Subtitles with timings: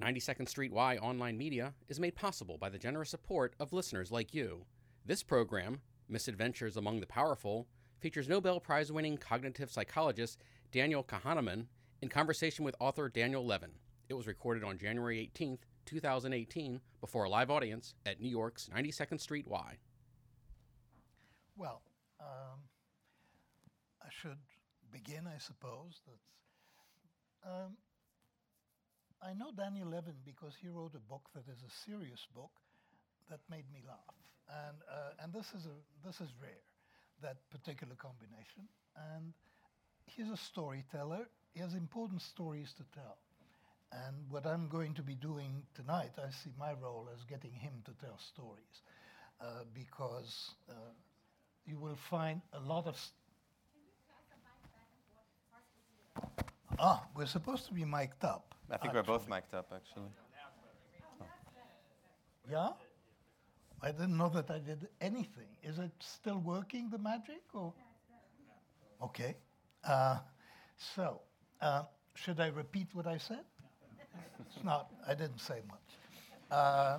[0.00, 4.32] 92nd Street Y online media is made possible by the generous support of listeners like
[4.32, 4.64] you.
[5.04, 7.66] This program, Misadventures Among the Powerful,
[7.98, 11.66] features Nobel Prize winning cognitive psychologist Daniel Kahneman
[12.00, 13.72] in conversation with author Daniel Levin.
[14.08, 19.20] It was recorded on January 18th, 2018, before a live audience at New York's 92nd
[19.20, 19.78] Street Y.
[21.56, 21.82] Well,
[22.20, 22.60] um,
[24.00, 24.38] I should
[24.92, 26.02] begin, I suppose.
[26.06, 27.76] That's, um,
[29.22, 32.50] I know Daniel Levin because he wrote a book that is a serious book
[33.30, 34.16] that made me laugh,
[34.48, 36.64] and uh, and this is a this is rare,
[37.22, 38.68] that particular combination.
[39.14, 39.32] And
[40.06, 41.26] he's a storyteller.
[41.52, 43.18] He has important stories to tell.
[43.92, 47.72] And what I'm going to be doing tonight, I see my role as getting him
[47.86, 48.82] to tell stories,
[49.40, 50.74] uh, because uh,
[51.66, 52.96] you will find a lot of.
[52.96, 53.14] St-
[56.78, 58.54] ah, we're supposed to be mic'd up.
[58.70, 60.10] I think we're both mic'd up, actually.
[62.50, 62.70] Yeah?
[63.82, 65.48] I didn't know that I did anything.
[65.62, 67.42] Is it still working, the magic?
[67.54, 67.72] Or?
[69.02, 69.36] Okay.
[69.84, 70.18] Uh,
[70.76, 71.20] so,
[71.60, 71.82] uh,
[72.14, 73.44] should I repeat what I said?
[74.40, 75.88] it's not, I didn't say much.
[76.50, 76.98] Uh,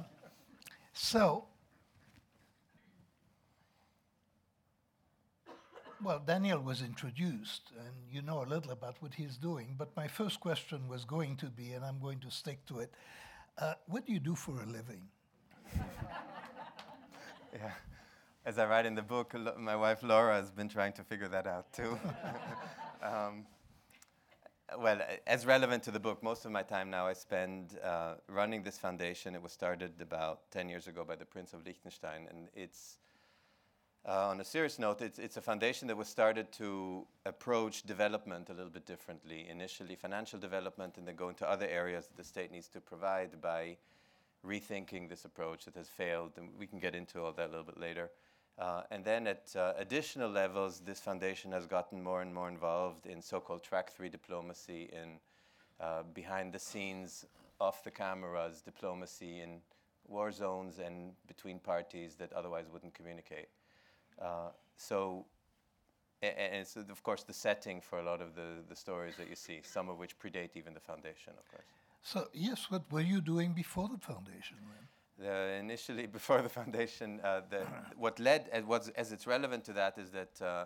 [0.94, 1.46] so,
[6.04, 10.08] well, Daniel was introduced, and you know a little about what he's doing, but my
[10.08, 12.94] first question was going to be, and I'm going to stick to it
[13.60, 15.02] uh, what do you do for a living?
[17.54, 17.72] yeah.
[18.46, 21.46] As I write in the book, my wife Laura has been trying to figure that
[21.46, 22.00] out too.
[23.04, 23.46] um,
[24.78, 28.64] well, as relevant to the book, most of my time now I spend uh, running
[28.64, 29.36] this foundation.
[29.36, 32.98] It was started about 10 years ago by the Prince of Liechtenstein, and it's
[34.08, 38.50] uh, on a serious note, it's, it's a foundation that was started to approach development
[38.50, 39.48] a little bit differently.
[39.50, 43.42] Initially, financial development, and then go into other areas that the state needs to provide
[43.42, 43.78] by
[44.46, 46.32] rethinking this approach that has failed.
[46.38, 48.10] And we can get into all that a little bit later.
[48.58, 53.06] Uh, and then at uh, additional levels, this foundation has gotten more and more involved
[53.06, 55.20] in so called track three diplomacy, in
[55.80, 57.26] uh, behind the scenes,
[57.60, 59.62] off the cameras diplomacy in
[60.08, 63.48] war zones and between parties that otherwise wouldn't communicate.
[64.22, 65.26] Uh, so,
[66.22, 69.30] and, and it's of course the setting for a lot of the, the stories that
[69.30, 71.66] you see, some of which predate even the foundation, of course.
[72.02, 75.28] So, yes, what were you doing before the foundation then?
[75.28, 77.66] The, initially, before the foundation, uh, the,
[77.98, 80.66] what led, as, was, as it's relevant to that, is that uh,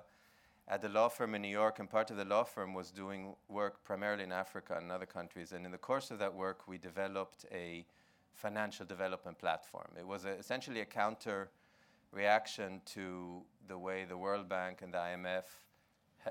[0.68, 3.36] at the law firm in New York, and part of the law firm was doing
[3.50, 5.52] work primarily in Africa and other countries.
[5.52, 7.86] And in the course of that work, we developed a
[8.34, 9.88] financial development platform.
[9.98, 11.50] It was a, essentially a counter
[12.14, 15.44] reaction to the way the World Bank and the IMF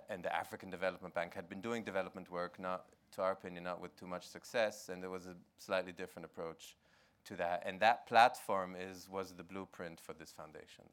[0.09, 3.81] and the African Development Bank had been doing development work, not to our opinion, not
[3.81, 6.77] with too much success, and there was a slightly different approach
[7.25, 7.63] to that.
[7.67, 10.85] And that platform is was the blueprint for this foundation.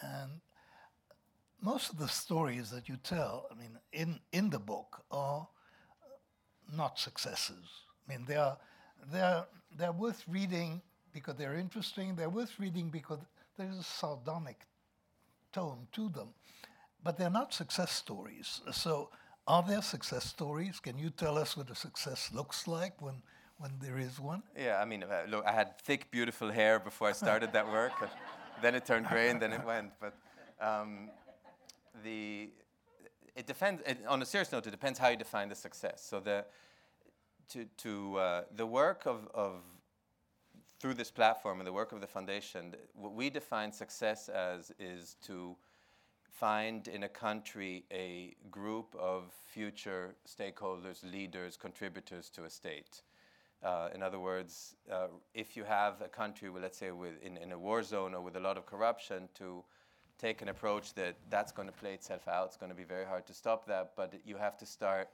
[0.00, 0.10] Then.
[0.10, 0.30] And
[1.60, 5.46] most of the stories that you tell, I mean, in in the book, are
[6.76, 7.64] not successes.
[8.08, 8.58] I mean, they are
[9.12, 9.46] they are
[9.76, 12.16] they're worth reading because they're interesting.
[12.16, 13.20] They're worth reading because
[13.58, 14.60] there's a sardonic
[15.52, 16.28] tone to them,
[17.02, 18.60] but they're not success stories.
[18.72, 19.10] So,
[19.46, 20.78] are there success stories?
[20.80, 23.22] Can you tell us what a success looks like when,
[23.58, 24.42] when there is one?
[24.56, 27.92] Yeah, I mean, look, I had thick, beautiful hair before I started that work.
[28.62, 29.90] then it turned gray, and then it went.
[30.00, 30.14] But
[30.60, 31.10] um,
[32.04, 32.50] the
[33.34, 33.82] it depends.
[33.86, 36.04] It, on a serious note, it depends how you define the success.
[36.08, 36.44] So the
[37.50, 39.62] to to uh, the work of of
[40.80, 45.16] through this platform and the work of the foundation, what we define success as is
[45.22, 45.56] to
[46.30, 53.02] find in a country a group of future stakeholders, leaders, contributors to a state.
[53.60, 57.36] Uh, in other words, uh, if you have a country, with, let's say, with, in,
[57.38, 59.64] in a war zone or with a lot of corruption, to
[60.16, 63.04] take an approach that that's going to play itself out, it's going to be very
[63.04, 65.08] hard to stop that, but you have to start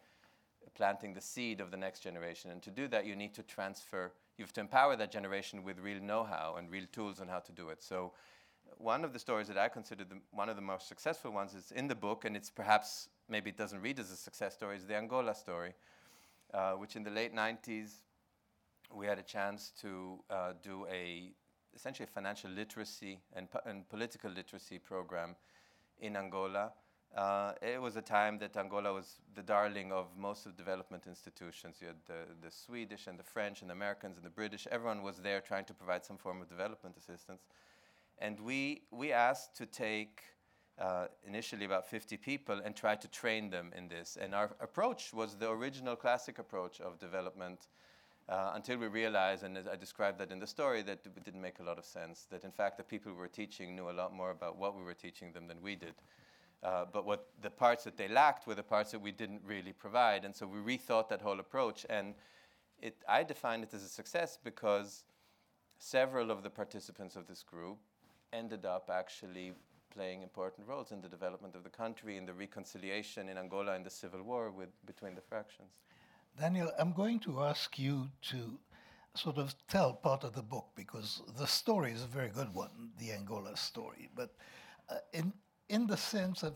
[0.74, 2.50] planting the seed of the next generation.
[2.50, 5.78] And to do that, you need to transfer you have to empower that generation with
[5.78, 7.82] real know-how and real tools on how to do it.
[7.82, 8.12] So
[8.78, 11.72] one of the stories that I consider the, one of the most successful ones is
[11.72, 14.86] in the book, and it's perhaps maybe it doesn't read as a success story, is
[14.86, 15.74] the Angola story,
[16.52, 18.02] uh, which in the late 90s
[18.92, 21.32] we had a chance to uh, do a
[21.74, 25.34] essentially a financial literacy and, and political literacy program
[26.00, 26.72] in Angola.
[27.16, 31.76] Uh, it was a time that Angola was the darling of most of development institutions.
[31.80, 34.66] You had the, the Swedish and the French and the Americans and the British.
[34.70, 37.42] Everyone was there trying to provide some form of development assistance.
[38.18, 40.22] And we, we asked to take
[40.80, 44.18] uh, initially about 50 people and try to train them in this.
[44.20, 47.68] And our approach was the original classic approach of development
[48.26, 51.58] Uh, until we realized, and I described that in the story, that it didn't make
[51.58, 52.26] a lot of sense.
[52.30, 54.82] That in fact, the people we were teaching knew a lot more about what we
[54.82, 55.94] were teaching them than we did.
[56.64, 59.72] Uh, but what the parts that they lacked were the parts that we didn't really
[59.72, 60.24] provide.
[60.24, 61.84] And so we rethought that whole approach.
[61.90, 62.14] And
[62.80, 65.04] it, I define it as a success because
[65.78, 67.78] several of the participants of this group
[68.32, 69.52] ended up actually
[69.90, 73.82] playing important roles in the development of the country, in the reconciliation in Angola, in
[73.82, 75.68] the civil war with, between the fractions.
[76.40, 78.58] Daniel, I'm going to ask you to
[79.14, 82.90] sort of tell part of the book because the story is a very good one,
[82.98, 84.08] the Angola story.
[84.16, 84.34] But
[84.88, 85.32] uh, in
[85.74, 86.54] in the sense of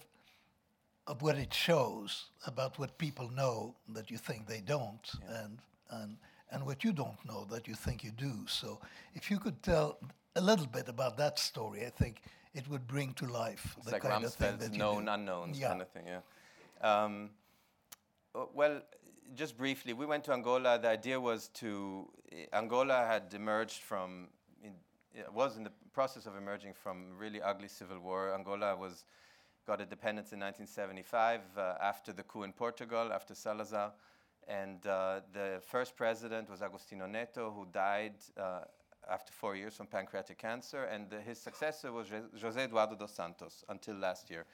[1.09, 5.43] of what it shows about what people know that you think they don't, yeah.
[5.43, 5.59] and
[5.91, 6.17] and
[6.53, 8.35] and what you don't know that you think you do.
[8.47, 8.81] So,
[9.15, 9.99] if you could tell
[10.37, 12.15] a little bit about that story, I think
[12.55, 15.15] it would bring to life it's the like kind of thing that known you do.
[15.17, 15.69] unknowns yeah.
[15.69, 16.07] kind of thing.
[16.15, 16.23] Yeah.
[16.91, 17.31] Um,
[18.35, 18.83] uh, well,
[19.35, 20.79] just briefly, we went to Angola.
[20.79, 21.71] The idea was to
[22.53, 24.29] Angola had emerged from
[25.15, 28.35] in, was in the process of emerging from really ugly civil war.
[28.35, 29.05] Angola was
[29.67, 33.93] got independence in 1975 uh, after the coup in Portugal, after Salazar,
[34.49, 38.61] and uh, the first president was Agostinho Neto, who died uh,
[39.11, 43.97] after four years from pancreatic cancer, and his successor was José Eduardo dos Santos until
[43.97, 44.47] last year.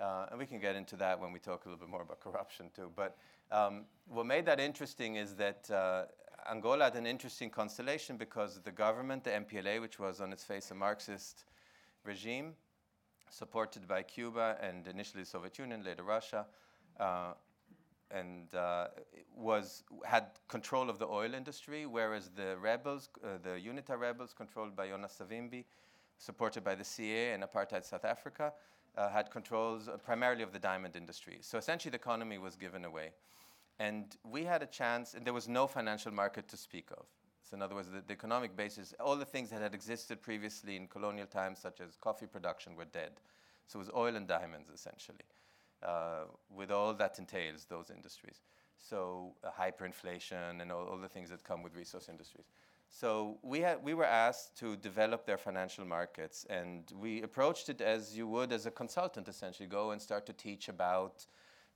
[0.00, 2.20] Uh, and we can get into that when we talk a little bit more about
[2.20, 2.90] corruption too.
[2.94, 3.16] But
[3.50, 6.04] um, what made that interesting is that uh,
[6.50, 10.70] Angola had an interesting constellation because the government, the MPLA, which was on its face
[10.70, 11.44] a Marxist
[12.04, 12.54] regime,
[13.28, 16.46] supported by Cuba and initially the Soviet Union, later Russia,
[16.98, 17.34] uh,
[18.10, 18.86] and uh,
[19.36, 24.74] was had control of the oil industry, whereas the rebels, uh, the UNITA rebels, controlled
[24.74, 25.64] by Jonas Savimbi,
[26.16, 28.54] supported by the CIA and apartheid South Africa,
[28.96, 31.38] uh, had controls uh, primarily of the diamond industry.
[31.42, 33.10] So essentially, the economy was given away,
[33.78, 35.14] and we had a chance.
[35.14, 37.06] And there was no financial market to speak of.
[37.42, 40.76] So in other words, the, the economic basis, all the things that had existed previously
[40.76, 43.12] in colonial times, such as coffee production, were dead.
[43.66, 45.24] So it was oil and diamonds essentially
[45.82, 48.42] uh, with all that entails those industries.
[48.78, 52.46] So uh, hyperinflation and all, all, the things that come with resource industries.
[52.90, 57.80] So we, had, we were asked to develop their financial markets, and we approached it
[57.80, 61.26] as you would as a consultant, essentially, go and start to teach about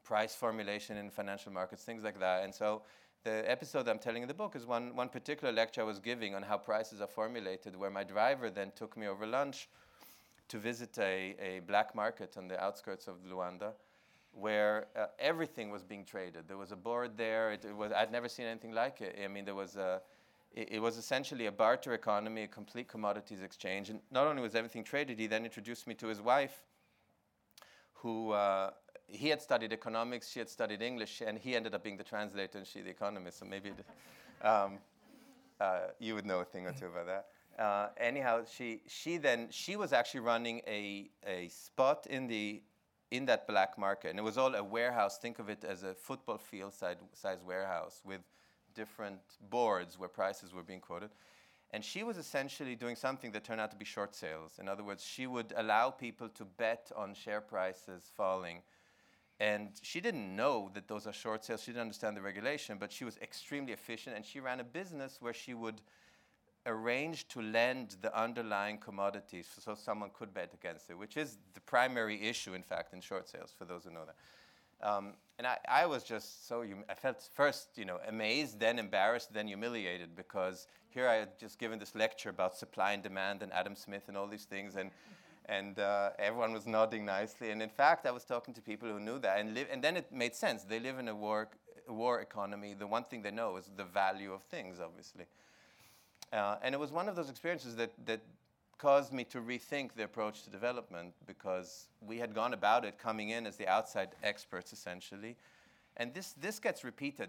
[0.05, 2.45] price formulation in financial markets, things like that.
[2.45, 2.83] And so
[3.25, 6.35] the episode I'm telling in the book is one, one particular lecture I was giving
[6.35, 9.69] on how prices are formulated, where my driver then took me over lunch
[10.49, 13.73] to visit a, a black market on the outskirts of Luanda
[14.33, 16.49] where uh, everything was being traded.
[16.49, 17.53] There was a board there.
[17.53, 19.19] It, it, was I'd never seen anything like it.
[19.23, 20.01] I mean, there was a,
[20.55, 23.91] it, it, was essentially a barter economy, a complete commodities exchange.
[23.91, 26.63] And not only was everything traded, he then introduced me to his wife,
[27.95, 28.71] who uh,
[29.13, 32.59] he had studied economics, she had studied English, and he ended up being the translator
[32.59, 33.39] and she the economist.
[33.39, 33.73] So maybe
[34.43, 34.79] um,
[35.61, 37.27] uh, you would know a thing or two about that.
[37.63, 42.63] Uh, anyhow, she she then she was actually running a a spot in the
[43.13, 44.09] in that black market.
[44.09, 45.19] And it was all a warehouse.
[45.19, 48.23] Think of it as a football field size warehouse with
[48.75, 49.21] different
[49.51, 51.11] boards where prices were being quoted.
[51.73, 54.59] And she was essentially doing something that turned out to be short sales.
[54.59, 58.63] In other words, she would allow people to bet on share prices falling.
[59.43, 61.63] And she didn't know that those are short sales.
[61.63, 64.15] She didn't understand the regulation, but she was extremely efficient.
[64.15, 65.81] And she ran a business where she would
[66.65, 71.61] arrange to lend the underlying commodities so someone could bet against it, which is the
[71.63, 74.89] primary issue, in fact, in short sales, for those who know that.
[74.89, 78.79] Um, and I, I, was just so, hum- I felt first, you know, amazed, then
[78.79, 83.43] embarrassed, then humiliated, because here I had just given this lecture about supply and demand
[83.43, 84.93] and Adam Smith and all these things, and,
[85.47, 87.51] and uh, everyone was nodding nicely.
[87.51, 90.13] And in fact, I was talking to people who knew that, and, and then it
[90.13, 90.65] made sense.
[90.65, 91.49] They live in a war,
[91.89, 92.75] war economy.
[92.75, 95.27] The one thing they know is the value of things, obviously.
[96.33, 98.21] Uh, and it was one of those experiences that, that
[98.79, 103.31] caused me to rethink the approach to development because we had gone about it coming
[103.31, 105.37] in as the outside experts essentially.
[105.99, 107.29] And this, this gets repeated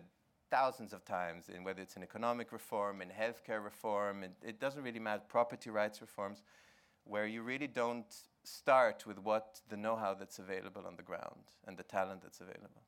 [0.49, 4.83] thousands of times in whether it's in economic reform, in healthcare reform, it, it doesn't
[4.83, 6.41] really matter, property rights reforms,
[7.05, 11.43] where you really don't start with what the know how that's available on the ground
[11.67, 12.83] and the talent that's available.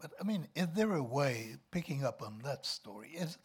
[0.00, 3.38] But I mean, is there a way, picking up on that story, is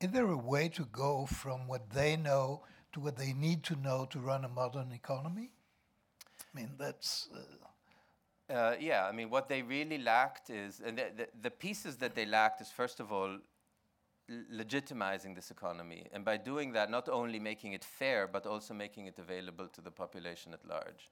[0.00, 3.76] is there a way to go from what they know to what they need to
[3.76, 5.50] know to run a modern economy?
[6.40, 7.28] I mean, that's.
[7.34, 11.96] Uh, uh, yeah, I mean, what they really lacked is, and the, the, the pieces
[11.96, 13.38] that they lacked is, first of all,
[14.30, 16.06] legitimizing this economy.
[16.12, 19.80] And by doing that, not only making it fair, but also making it available to
[19.80, 21.10] the population at large.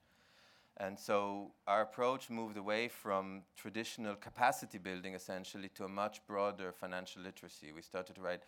[0.76, 6.72] And so our approach moved away from traditional capacity building essentially to a much broader
[6.72, 7.72] financial literacy.
[7.72, 8.42] We started to write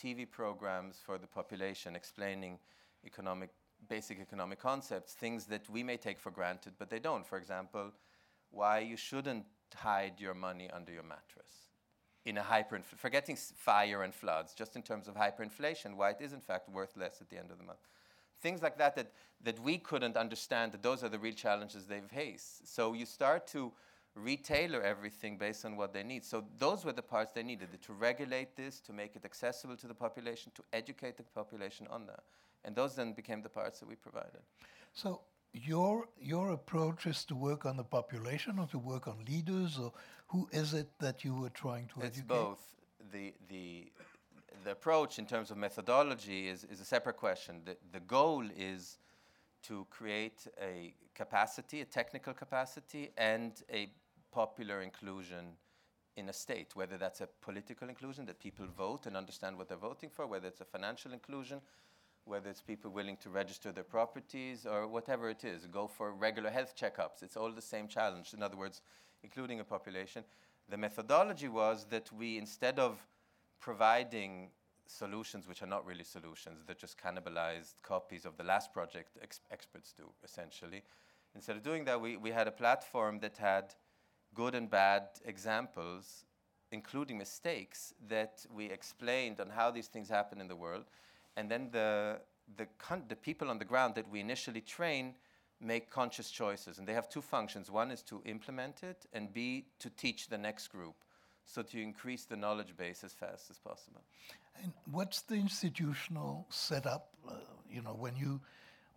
[0.00, 2.58] TV programs for the population explaining
[3.04, 3.50] economic,
[3.88, 7.26] basic economic concepts, things that we may take for granted, but they don't.
[7.26, 7.90] For example,
[8.52, 11.71] why you shouldn't hide your money under your mattress
[12.24, 16.32] in a hyperinflation, forgetting fire and floods, just in terms of hyperinflation, why it is
[16.32, 17.80] in fact worth less at the end of the month.
[18.40, 19.12] Things like that, that
[19.44, 22.62] that we couldn't understand that those are the real challenges they face.
[22.64, 23.72] So you start to
[24.14, 26.24] retailer everything based on what they need.
[26.24, 29.86] So those were the parts they needed to regulate this, to make it accessible to
[29.86, 32.20] the population, to educate the population on that.
[32.64, 34.42] And those then became the parts that we provided.
[34.92, 39.78] So your your approach is to work on the population or to work on leaders
[39.78, 39.92] or
[40.32, 42.28] who is it that you were trying to it's educate?
[42.28, 42.62] both.
[43.12, 43.92] The the
[44.64, 47.62] the approach in terms of methodology is, is a separate question.
[47.64, 48.98] The, the goal is
[49.64, 53.90] to create a capacity, a technical capacity, and a
[54.30, 55.56] popular inclusion
[56.16, 59.76] in a state, whether that's a political inclusion that people vote and understand what they're
[59.76, 61.60] voting for, whether it's a financial inclusion,
[62.24, 66.50] whether it's people willing to register their properties or whatever it is, go for regular
[66.50, 67.22] health checkups.
[67.22, 68.32] It's all the same challenge.
[68.34, 68.80] In other words,
[69.22, 70.24] including a population.
[70.68, 72.98] The methodology was that we, instead of
[73.60, 74.50] providing
[74.86, 79.40] solutions which are not really solutions, they're just cannibalized copies of the last project ex
[79.50, 80.82] experts do, essentially.
[81.34, 83.74] Instead of doing that, we, we had a platform that had
[84.34, 86.24] good and bad examples,
[86.70, 90.84] including mistakes, that we explained on how these things happen in the world.
[91.36, 92.20] And then the,
[92.56, 92.66] the,
[93.08, 95.14] the people on the ground that we initially train
[95.62, 96.78] make conscious choices.
[96.78, 97.70] And they have two functions.
[97.70, 100.94] One is to implement it, and B, to teach the next group.
[101.44, 104.02] So to increase the knowledge base as fast as possible.
[104.62, 107.08] And what's the institutional setup?
[107.28, 107.34] Uh,
[107.68, 108.40] you know, when you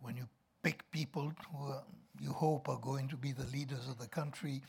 [0.00, 0.28] when you
[0.62, 1.82] pick people who are,
[2.20, 4.62] you hope are going to be the leaders of the country,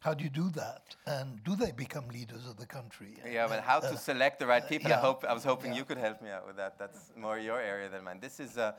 [0.00, 0.96] how do you do that?
[1.06, 3.14] And do they become leaders of the country?
[3.30, 4.90] Yeah, but how to uh, select the right people?
[4.90, 4.98] Yeah.
[4.98, 5.78] I hope I was hoping yeah.
[5.78, 6.78] you could help me out with that.
[6.78, 8.18] That's more your area than mine.
[8.20, 8.72] This is uh,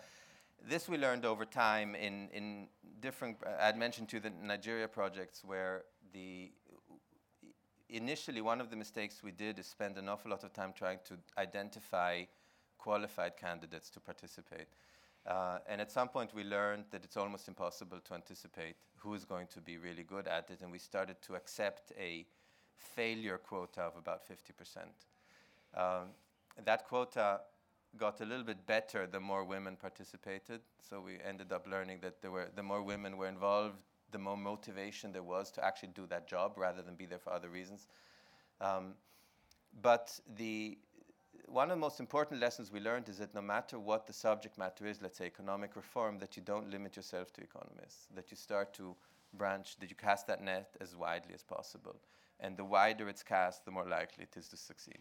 [0.68, 2.68] this we learned over time in in
[3.02, 3.38] different.
[3.60, 6.52] I had mentioned to the Nigeria projects where the
[7.90, 11.00] initially one of the mistakes we did is spend an awful lot of time trying
[11.06, 12.24] to identify
[12.78, 14.68] qualified candidates to participate.
[15.26, 19.24] Uh, and at some point, we learned that it's almost impossible to anticipate who is
[19.24, 22.26] going to be really good at it, and we started to accept a
[22.76, 24.80] failure quota of about 50%.
[25.76, 26.10] Um,
[26.66, 27.42] that quota
[27.98, 30.62] got a little bit better the more women participated.
[30.82, 33.78] So we ended up learning that there were the more women were involved,
[34.12, 37.34] the more motivation there was to actually do that job rather than be there for
[37.34, 37.88] other reasons.
[38.62, 38.94] Um,
[39.82, 40.78] but the
[41.48, 44.58] one of the most important lessons we learned is that no matter what the subject
[44.58, 48.38] matter is, let's say economic reform, that you don't limit yourself to economists, that you
[48.38, 48.96] start to
[49.34, 51.96] branch, that you cast that net as widely as possible.
[52.40, 55.00] And the wider it's cast, the more likely it is to succeed.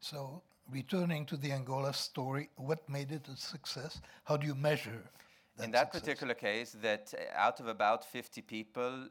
[0.00, 4.00] So, returning to the Angola story, what made it a success?
[4.24, 5.02] How do you measure?
[5.56, 6.00] That In that success?
[6.02, 9.08] particular case, that uh, out of about 50 people,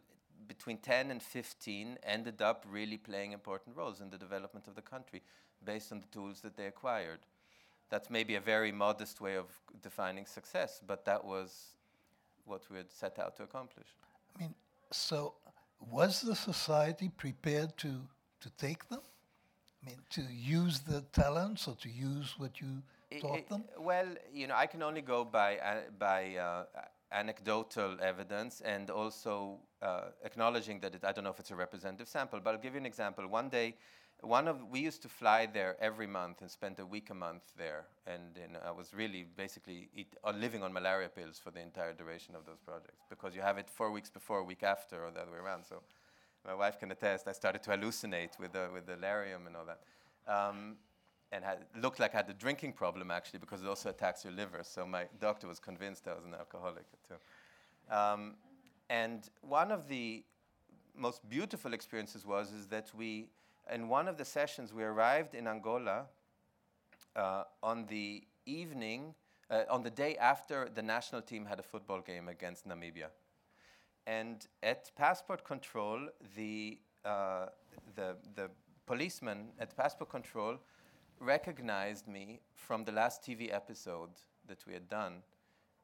[0.48, 4.82] between 10 and 15 ended up really playing important roles in the development of the
[4.82, 5.22] country
[5.64, 7.20] based on the tools that they acquired.
[7.90, 9.48] That's maybe a very modest way of
[9.82, 11.76] defining success, but that was
[12.46, 13.88] what we had set out to accomplish.
[14.36, 14.56] I mean,
[14.92, 15.36] so
[15.92, 18.02] was the society prepared to,
[18.42, 19.02] to take them?
[19.82, 22.84] I mean, to use the talents or to use what you
[23.22, 23.64] taught them?
[23.78, 26.66] Well, you know, I can only go by, uh, by uh,
[27.12, 32.08] anecdotal evidence and also uh, acknowledging that it, I don't know if it's a representative
[32.08, 33.28] sample, but I'll give you an example.
[33.28, 33.76] One day,
[34.22, 37.44] one of we used to fly there every month and spend a week a month
[37.58, 41.62] there, and know, I was really basically eat, uh, living on malaria pills for the
[41.62, 45.06] entire duration of those projects because you have it four weeks before, a week after,
[45.06, 45.64] or the other way around.
[45.64, 45.82] So
[46.46, 47.28] my wife can attest.
[47.28, 49.82] I started to hallucinate with the with the Lariam and all that.
[50.28, 50.78] Um,
[51.32, 54.34] and had, looked like I had a drinking problem actually because it also attacks your
[54.34, 54.62] liver.
[54.64, 57.96] So my doctor was convinced I was an alcoholic too.
[57.96, 58.36] Um,
[58.90, 60.24] and one of the
[60.96, 63.28] most beautiful experiences was is that we
[63.72, 66.06] in one of the sessions, we arrived in Angola
[67.16, 69.14] uh, on the evening,
[69.50, 73.10] uh, on the day after the national team had a football game against Namibia.
[74.10, 76.00] And at passport control,
[76.36, 77.46] the, uh,
[77.96, 78.50] the, the
[78.88, 80.58] policeman at passport control
[81.20, 84.10] recognized me from the last TV episode
[84.48, 85.22] that we had done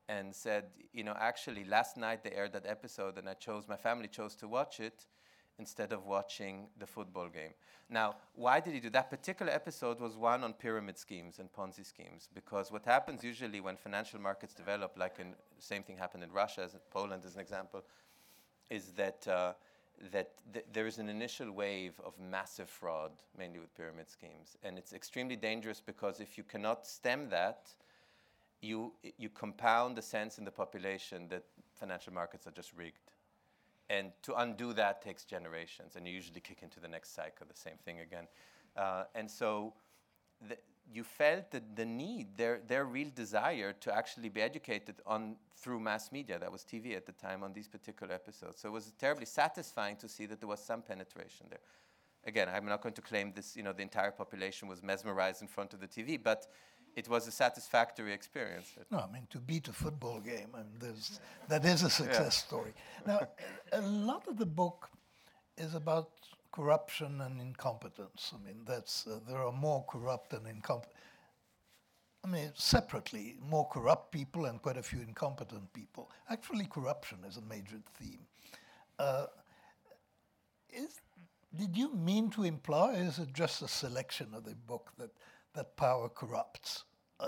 [0.09, 3.75] and said, you know, actually, last night they aired that episode and I chose, my
[3.75, 5.05] family chose to watch it
[5.59, 7.53] instead of watching the football game.
[7.91, 9.11] Now, why did he do that?
[9.11, 13.77] Particular episode was one on pyramid schemes and Ponzi schemes, because what happens usually when
[13.77, 17.83] financial markets develop, like in same thing happened in Russia, as Poland as an example,
[18.69, 19.53] is that uh,
[20.11, 24.77] that th- there is an initial wave of massive fraud, mainly with pyramid schemes, and
[24.77, 27.69] it's extremely dangerous because if you cannot stem that,
[28.61, 31.43] you you compound the sense in the population that
[31.73, 33.11] financial markets are just rigged,
[33.89, 37.57] and to undo that takes generations, and you usually kick into the next cycle, the
[37.57, 38.27] same thing again,
[38.77, 39.73] uh, and so.
[40.49, 40.57] The,
[40.93, 45.79] you felt the, the need, their, their real desire to actually be educated on through
[45.79, 48.59] mass media, that was TV at the time, on these particular episodes.
[48.61, 51.59] So it was terribly satisfying to see that there was some penetration there.
[52.25, 55.47] Again, I'm not going to claim this, you know, the entire population was mesmerized in
[55.47, 56.47] front of the TV, but
[56.95, 58.71] it was a satisfactory experience.
[58.91, 62.19] No, I mean, to beat a football game, I mean, there's, that is a success
[62.19, 62.47] yeah.
[62.47, 62.73] story.
[63.05, 63.27] Now,
[63.71, 64.89] a lot of the book
[65.57, 66.09] is about
[66.55, 68.33] corruption and incompetence.
[68.33, 70.95] I mean, that's uh, there are more corrupt and incompetent.
[72.23, 76.09] I mean, separately, more corrupt people and quite a few incompetent people.
[76.29, 78.21] Actually, corruption is a major theme.
[78.97, 79.27] Uh,
[80.71, 81.01] is,
[81.55, 85.11] did you mean to imply, is it just a selection of the book that,
[85.53, 86.85] that power corrupts?
[87.19, 87.27] Uh,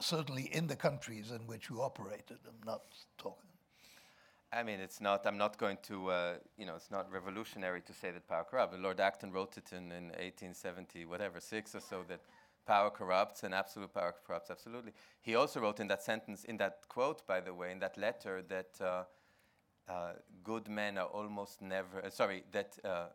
[0.00, 2.38] certainly in the countries in which you operated.
[2.46, 2.82] I'm not
[3.18, 3.50] talking
[4.54, 5.26] I mean, it's not.
[5.26, 6.10] I'm not going to.
[6.10, 8.76] Uh, you know, it's not revolutionary to say that power corrupts.
[8.78, 12.20] Lord Acton wrote it in, in 1870, whatever, six or so, that
[12.66, 14.50] power corrupts and absolute power corrupts.
[14.50, 14.92] Absolutely.
[15.22, 18.42] He also wrote in that sentence, in that quote, by the way, in that letter,
[18.48, 19.04] that uh,
[19.90, 20.12] uh,
[20.44, 22.04] good men are almost never.
[22.04, 23.06] Uh, sorry, that uh,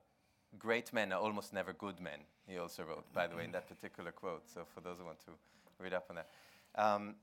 [0.58, 2.19] great men are almost never good men.
[2.48, 4.50] He also wrote, by the way, in that particular quote.
[4.53, 5.31] So for those who want to
[5.79, 6.27] read up on that.
[6.75, 7.15] Um,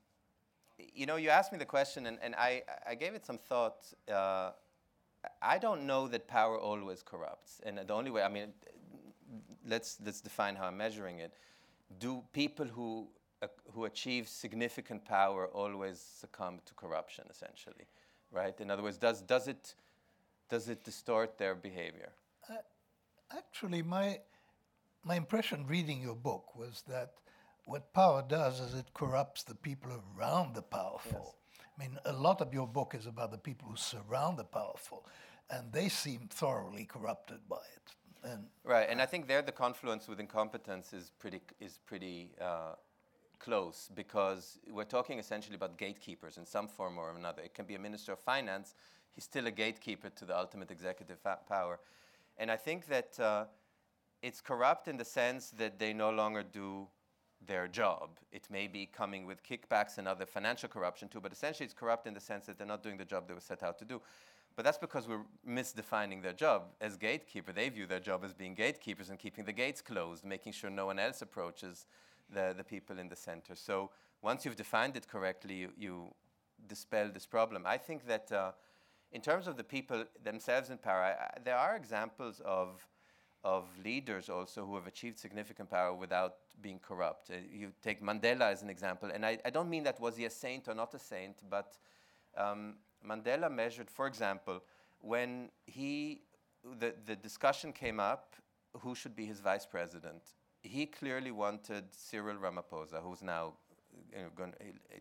[0.78, 3.86] you know, you asked me the question, and, and I, I gave it some thought.
[4.10, 4.50] Uh,
[5.42, 7.60] I don't know that power always corrupts.
[7.64, 8.52] And the only way, I mean,
[9.66, 11.32] let's, let's define how I'm measuring it.
[11.98, 13.08] Do people who,
[13.42, 17.86] uh, who achieve significant power always succumb to corruption, essentially?
[18.30, 18.58] Right?
[18.60, 19.74] In other words, does, does, it,
[20.48, 22.12] does it distort their behavior?
[22.48, 22.54] Uh,
[23.36, 24.20] actually, my,
[25.04, 27.14] my impression reading your book was that
[27.66, 31.34] what power does is it corrupts the people around the powerful.
[31.34, 31.66] Yes.
[31.76, 35.04] I mean, a lot of your book is about the people who surround the powerful,
[35.50, 38.30] and they seem thoroughly corrupted by it.
[38.30, 42.74] And right, and I think there the confluence with incompetence is pretty is pretty uh,
[43.38, 47.42] close because we're talking essentially about gatekeepers in some form or another.
[47.42, 48.74] It can be a minister of finance;
[49.14, 51.80] he's still a gatekeeper to the ultimate executive power,
[52.38, 53.44] and I think that uh,
[54.22, 56.88] it's corrupt in the sense that they no longer do
[57.44, 58.18] their job.
[58.32, 62.06] It may be coming with kickbacks and other financial corruption too, but essentially it's corrupt
[62.06, 64.00] in the sense that they're not doing the job they were set out to do.
[64.54, 66.62] But that's because we're misdefining their job.
[66.80, 70.54] As gatekeeper, they view their job as being gatekeepers and keeping the gates closed, making
[70.54, 71.86] sure no one else approaches
[72.32, 73.54] the, the people in the center.
[73.54, 73.90] So
[74.22, 76.14] once you've defined it correctly, you, you
[76.66, 77.64] dispel this problem.
[77.66, 78.52] I think that uh,
[79.12, 82.86] in terms of the people themselves in power, I, there are examples of
[83.46, 87.30] of leaders also who have achieved significant power without being corrupt.
[87.30, 90.24] Uh, you take Mandela as an example, and I, I, don't mean that was he
[90.24, 91.76] a saint or not a saint, but
[92.36, 94.62] um, Mandela measured, for example,
[95.00, 96.22] when he
[96.78, 98.34] the, the discussion came up
[98.80, 100.22] who should be his vice president.
[100.62, 103.54] He clearly wanted Cyril Ramaphosa, who's now
[104.12, 104.52] you know, going,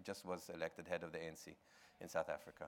[0.04, 1.56] just was elected head of the ANC
[2.02, 2.68] in South Africa.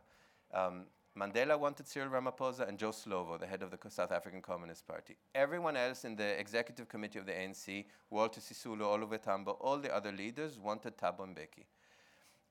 [0.53, 0.85] Um,
[1.17, 5.15] Mandela wanted Cyril Ramaphosa and Joe Slovo, the head of the South African Communist Party.
[5.33, 9.93] Everyone else in the executive committee of the ANC, Walter Sisulu, Oliver Tambo, all the
[9.93, 11.65] other leaders wanted Thabo Mbeki.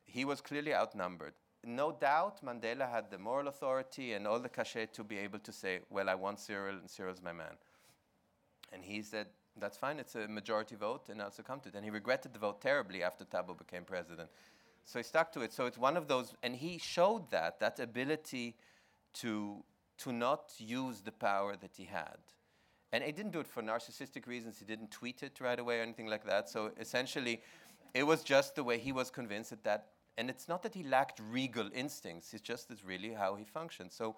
[0.04, 1.34] He was clearly outnumbered.
[1.64, 5.52] No doubt Mandela had the moral authority and all the cachet to be able to
[5.52, 7.56] say, well, I want Cyril and Cyril's my man.
[8.72, 11.76] And he said, that's fine, it's a majority vote and I'll succumb to it.
[11.76, 14.28] And he regretted the vote terribly after Thabo became president.
[14.86, 15.52] So he stuck to it.
[15.52, 18.54] So it's one of those, and he showed that, that ability
[19.14, 19.64] to,
[19.98, 22.18] to not use the power that he had.
[22.92, 24.60] And he didn't do it for narcissistic reasons.
[24.60, 26.48] He didn't tweet it right away or anything like that.
[26.48, 27.42] So essentially,
[27.94, 30.84] it was just the way he was convinced that that, and it's not that he
[30.84, 33.90] lacked regal instincts, it's just that's really how he functioned.
[33.90, 34.16] So,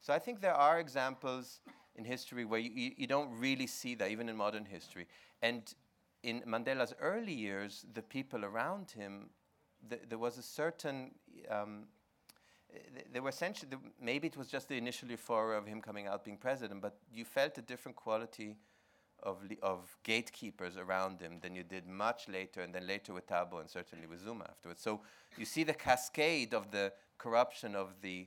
[0.00, 1.58] so I think there are examples
[1.96, 5.08] in history where you, you, you don't really see that, even in modern history.
[5.42, 5.74] And
[6.22, 9.30] in Mandela's early years, the people around him
[9.90, 11.10] th there was a certain
[11.50, 11.86] um,
[13.12, 16.36] there were essentially maybe it was just the initial euphoria of him coming out being
[16.36, 18.56] president, but you felt a different quality
[19.22, 23.60] of of gatekeepers around him than you did much later, and then later with Thabo
[23.60, 24.80] and certainly with Zuma afterwards.
[24.80, 25.00] So
[25.36, 28.26] you see the cascade of the corruption of the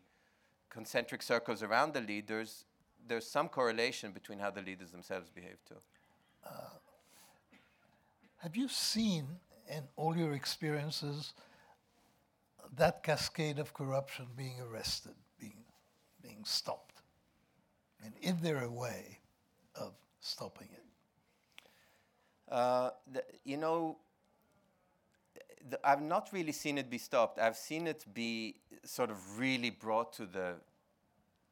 [0.70, 2.66] concentric circles around the leaders.
[3.08, 5.82] There's some correlation between how the leaders themselves behave too.
[6.46, 6.50] Uh,
[8.38, 11.34] have you seen in all your experiences
[12.76, 15.64] that cascade of corruption being arrested, being,
[16.22, 17.02] being stopped.
[18.04, 19.20] And is there a way
[19.76, 20.84] of stopping it?
[22.50, 23.98] Uh, the, you know,
[25.70, 27.40] the, I've not really seen it be stopped.
[27.40, 30.56] I've seen it be sort of really brought to the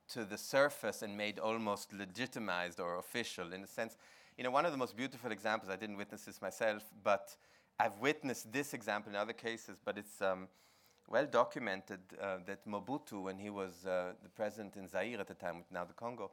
[0.07, 3.97] to the surface and made almost legitimized or official in a sense.
[4.37, 5.71] You know, one of the most beautiful examples.
[5.71, 7.35] I didn't witness this myself, but
[7.79, 9.77] I've witnessed this example in other cases.
[9.83, 10.47] But it's um,
[11.07, 15.33] well documented uh, that Mobutu, when he was uh, the president in Zaire at the
[15.33, 16.31] time, now the Congo,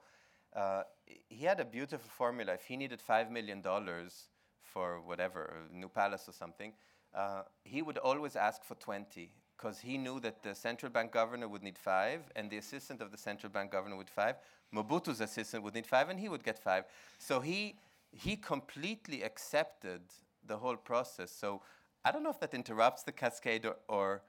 [0.54, 0.82] uh,
[1.28, 2.54] he had a beautiful formula.
[2.54, 4.28] If he needed five million dollars
[4.62, 6.72] for whatever, a new palace or something,
[7.14, 11.46] uh, he would always ask for 20 because he knew that the central bank governor
[11.48, 14.36] would need five and the assistant of the central bank governor would five.
[14.74, 16.84] Mobutu's assistant would need five and he would get five.
[17.18, 17.76] So he,
[18.10, 20.00] he completely accepted
[20.46, 21.30] the whole process.
[21.30, 21.62] So
[22.04, 24.22] I don't know if that interrupts the cascade or, or,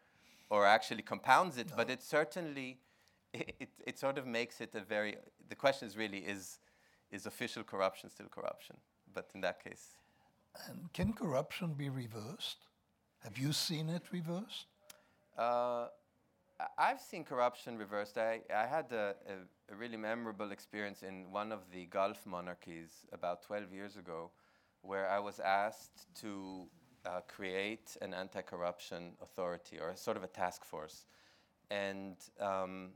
[0.49, 1.75] or actually compounds it, no.
[1.77, 2.79] but it certainly,
[3.33, 5.17] it, it, it sort of makes it a very,
[5.49, 6.59] the question is really, is,
[7.11, 8.77] is official corruption still corruption?
[9.13, 9.97] But in that case,
[10.67, 12.57] and can corruption be reversed?
[13.23, 14.67] Have you seen it reversed?
[15.37, 15.87] Uh,
[16.77, 18.17] I've seen corruption reversed.
[18.17, 22.91] I, I had a, a, a, really memorable experience in one of the Gulf monarchies
[23.11, 24.29] about 12 years ago,
[24.83, 26.67] where I was asked to
[27.05, 31.05] uh, create an anti corruption authority or sort of a task force.
[31.71, 32.89] And um,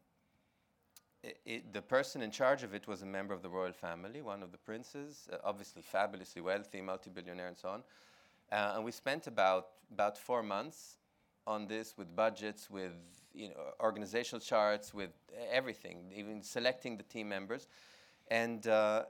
[1.24, 4.22] it, it, the person in charge of it was a member of the royal family,
[4.22, 7.84] one of the princes, uh, obviously fabulously wealthy, multi billionaire, and so on.
[8.52, 10.98] Uh, and we spent about, about four months
[11.46, 12.92] on this with budgets, with
[13.34, 15.12] you know, organizational charts, with
[15.52, 17.68] everything, even selecting the team members.
[18.30, 19.04] And, uh,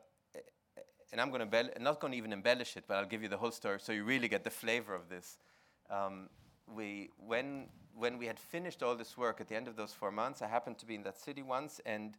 [1.12, 3.38] and I'm going to not going to even embellish it, but I'll give you the
[3.38, 5.38] whole story so you really get the flavor of this.
[5.89, 6.30] Um,
[6.76, 7.67] we, when
[7.98, 10.48] when we had finished all this work at the end of those four months, I
[10.48, 12.15] happened to be in that city once, and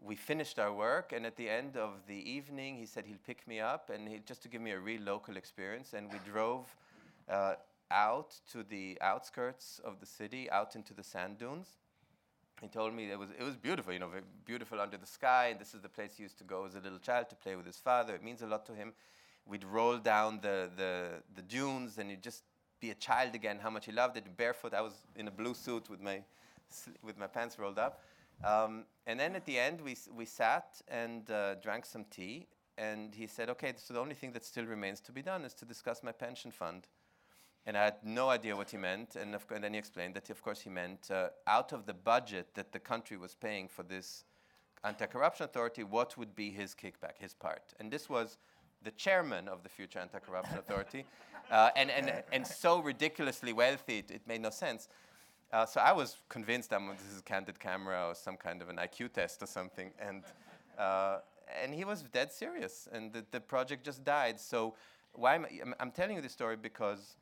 [0.00, 1.12] we finished our work.
[1.12, 4.20] And at the end of the evening, he said he'll pick me up, and he,
[4.24, 5.92] just to give me a real local experience.
[5.92, 6.66] And we drove
[7.28, 7.54] uh,
[7.90, 11.78] out to the outskirts of the city, out into the sand dunes.
[12.60, 14.10] He told me it was it was beautiful, you know,
[14.44, 16.80] beautiful under the sky, and this is the place he used to go as a
[16.80, 18.14] little child to play with his father.
[18.14, 18.92] It means a lot to him.
[19.46, 22.42] We'd roll down the the, the dunes, and you'd just
[22.80, 24.36] be a child again, how much he loved it.
[24.36, 26.22] Barefoot, I was in a blue suit with my,
[27.02, 28.02] with my pants rolled up.
[28.44, 32.46] Um, and then at the end, we, we sat and uh, drank some tea.
[32.76, 35.54] And he said, okay, so the only thing that still remains to be done is
[35.54, 36.86] to discuss my pension fund.
[37.68, 39.14] And I had no idea what he meant.
[39.14, 41.92] And, of, and then he explained that, of course, he meant uh, out of the
[41.92, 44.24] budget that the country was paying for this
[44.84, 47.74] anti corruption authority, what would be his kickback, his part.
[47.78, 48.38] And this was
[48.82, 51.04] the chairman of the Future Anti-Corruption Authority,
[51.50, 54.88] uh, and, and, and so ridiculously wealthy, it, it made no sense.
[55.52, 58.70] Uh, so I was convinced that this is a candid camera or some kind of
[58.70, 60.22] an IQ test or something, and,
[60.78, 61.18] uh,
[61.62, 64.40] and he was dead serious, and the, the project just died.
[64.40, 64.74] So
[65.12, 67.16] why am I, I'm, I'm telling you this story because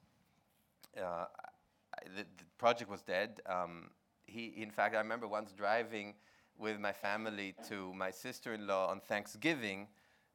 [1.03, 1.27] uh,
[2.05, 3.41] the, the, project was dead.
[3.47, 3.91] Um,
[4.27, 6.15] he, in fact, I remember once driving
[6.59, 9.89] with my family to my sister-in-law on Thanksgiving,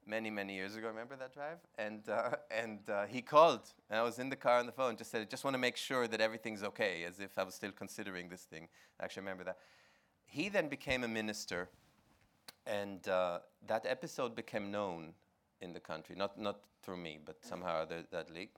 [0.05, 0.87] many, many years ago.
[0.87, 1.57] Remember that drive?
[1.77, 4.95] And, uh, and uh, he called, and I was in the car on the phone,
[4.97, 7.55] just said, I just want to make sure that everything's okay, as if I was
[7.55, 8.67] still considering this thing.
[8.99, 9.57] I actually remember that.
[10.25, 11.69] He then became a minister,
[12.65, 15.13] and uh, that episode became known
[15.59, 18.57] in the country, not, not through me, but somehow that leaked.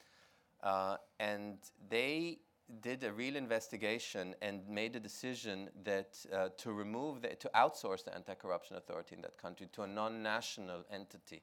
[0.63, 1.58] Uh, and
[1.89, 2.39] they
[2.82, 8.04] did a real investigation and made a decision that uh, to remove the, to outsource
[8.04, 11.41] the anti-corruption authority in that country to a non-national entity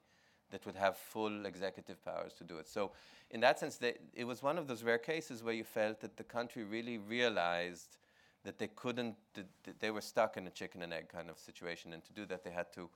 [0.51, 2.67] that would have full executive powers to do it.
[2.67, 2.93] So,
[3.31, 6.17] in that sense, they, it was one of those rare cases where you felt that
[6.17, 7.99] the country really realized
[8.43, 9.47] that they couldn't, that,
[9.79, 12.43] they were stuck in a chicken and egg kind of situation, and to do that,
[12.43, 12.89] they had to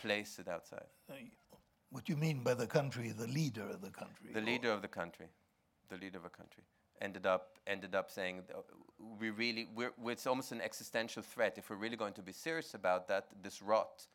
[0.00, 0.86] place it outside.
[1.90, 3.10] What you mean by the country?
[3.10, 4.32] The leader of the country?
[4.32, 5.26] The leader of the country.
[5.88, 6.64] The leader of a country
[7.00, 8.42] ended up ended up saying
[9.20, 11.58] we really we're, it's almost an existential threat.
[11.58, 14.06] If we're really going to be serious about that this rot.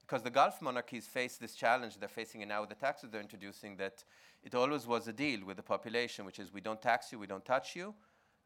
[0.00, 3.20] Because the Gulf monarchies face this challenge they're facing it now with the taxes they're
[3.20, 4.02] introducing that
[4.42, 7.28] it always was a deal with the population which is we don't tax you we
[7.28, 7.94] don't touch you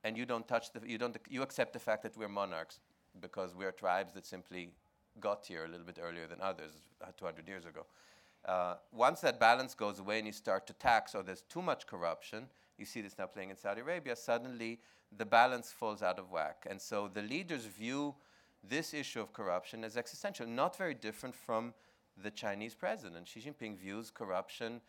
[0.02, 2.80] and you don't touch the you don't you accept the fact that we're monarchs
[3.20, 4.70] because we're tribes that simply
[5.20, 7.86] got here a little bit earlier than others uh, 200 years ago.
[8.44, 11.86] Uh, once that balance goes away and you start to tax or there's too much
[11.86, 12.46] corruption
[12.78, 14.80] you see this now playing in Saudi Arabia, suddenly
[15.16, 16.66] the balance falls out of whack.
[16.68, 18.14] And so the leaders view
[18.68, 21.74] this issue of corruption as existential, not very different from
[22.22, 23.28] the Chinese president.
[23.28, 24.80] Xi Jinping views corruption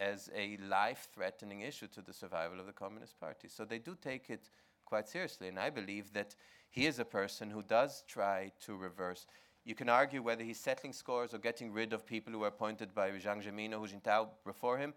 [0.00, 3.48] as a life threatening issue to the survival of the Communist Party.
[3.48, 4.50] So they do take it
[4.84, 5.48] quite seriously.
[5.48, 6.34] And I believe that
[6.70, 9.26] he is a person who does try to reverse.
[9.64, 12.94] You can argue whether he's settling scores or getting rid of people who were appointed
[12.94, 14.94] by Jiang Zemin or Hu Jintao before him.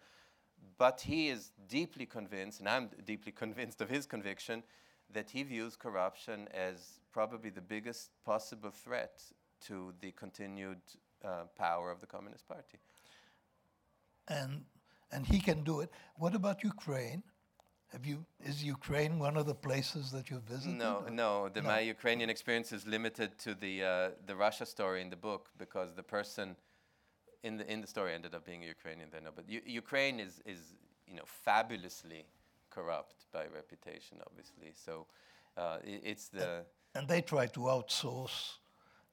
[0.77, 4.63] But he is deeply convinced, and I'm deeply convinced of his conviction,
[5.13, 9.21] that he views corruption as probably the biggest possible threat
[9.67, 10.79] to the continued
[11.23, 12.79] uh, power of the Communist Party.
[14.27, 14.63] And,
[15.11, 15.91] and he can do it.
[16.17, 17.23] What about Ukraine?
[17.91, 20.77] Have you, is Ukraine one of the places that you've visited?
[20.77, 21.49] No, no.
[21.49, 21.67] The, No.
[21.67, 25.93] My Ukrainian experience is limited to the uh, the Russia story in the book because
[25.93, 26.55] the person
[27.43, 29.09] in the in the story ended up being a Ukrainian.
[29.11, 30.75] Then, no, but U- Ukraine is is
[31.07, 32.25] you know fabulously
[32.69, 34.71] corrupt by reputation, obviously.
[34.73, 35.07] So
[35.57, 38.57] uh, i it's the And they try to outsource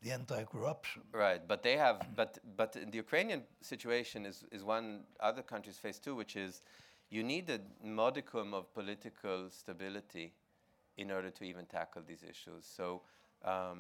[0.03, 1.03] the anti-corruption.
[1.13, 4.87] Right, but they have, but but the Ukrainian situation is is one
[5.21, 6.61] other countries face too, which is
[7.11, 10.35] you need a modicum of political stability
[10.97, 12.65] in order to even tackle these issues.
[12.79, 13.03] So,
[13.45, 13.79] um,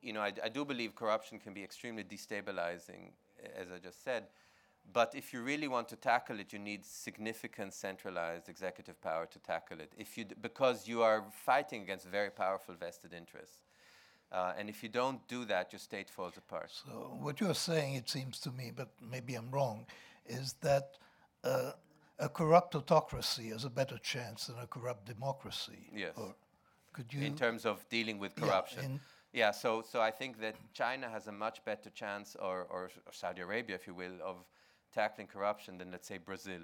[0.00, 3.12] you know, I, I do believe corruption can be extremely destabilizing,
[3.56, 4.24] as I just said.
[4.92, 9.38] But if you really want to tackle it, you need significant centralized executive power to
[9.38, 9.92] tackle it.
[9.96, 13.58] If you d- because you are fighting against very powerful vested interests.
[14.32, 16.70] Uh, and if you don't do that, your state falls apart.
[16.70, 19.86] So what you're saying, it seems to me, but maybe I'm wrong,
[20.26, 20.96] is that
[21.44, 21.72] uh,
[22.18, 25.90] a corrupt autocracy has a better chance than a corrupt democracy.
[25.94, 26.14] Yes.
[26.16, 26.34] Or
[26.92, 27.22] could you?
[27.22, 28.84] in terms of dealing with corruption.
[28.84, 29.00] in-
[29.32, 33.12] Yeah, so, so I think that China has a much better chance, or, or, or
[33.12, 34.44] Saudi Arabia, if you will, of
[34.92, 36.60] tackling corruption than, let's say, Brazil.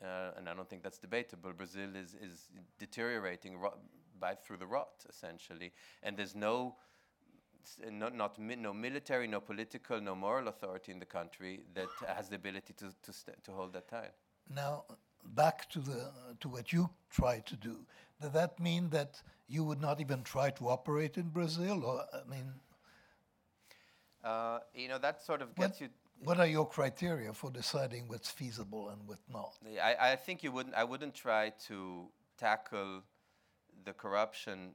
[0.00, 1.52] Uh, and I don't think that's debatable.
[1.52, 2.48] Brazil is, is
[2.78, 3.74] deteriorating ro-
[4.20, 5.72] by through the rot, essentially.
[6.02, 6.76] And there's no,
[7.64, 11.88] s- no, not mi- no military, no political, no moral authority in the country that
[12.06, 14.12] has the ability to, to, st- to hold that tide.
[14.54, 14.84] Now,
[15.34, 17.76] back to the to what you try to do.
[18.20, 21.84] Does that mean that you would not even try to operate in Brazil?
[21.84, 22.52] Or I mean,
[24.24, 25.88] Uh, you know, that sort of what, gets you
[26.24, 29.58] what are your criteria for deciding what's feasible and what not?
[29.64, 30.74] Yeah, I, I think you wouldn't.
[30.74, 32.08] I wouldn't try to
[32.38, 33.02] tackle
[33.84, 34.74] the corruption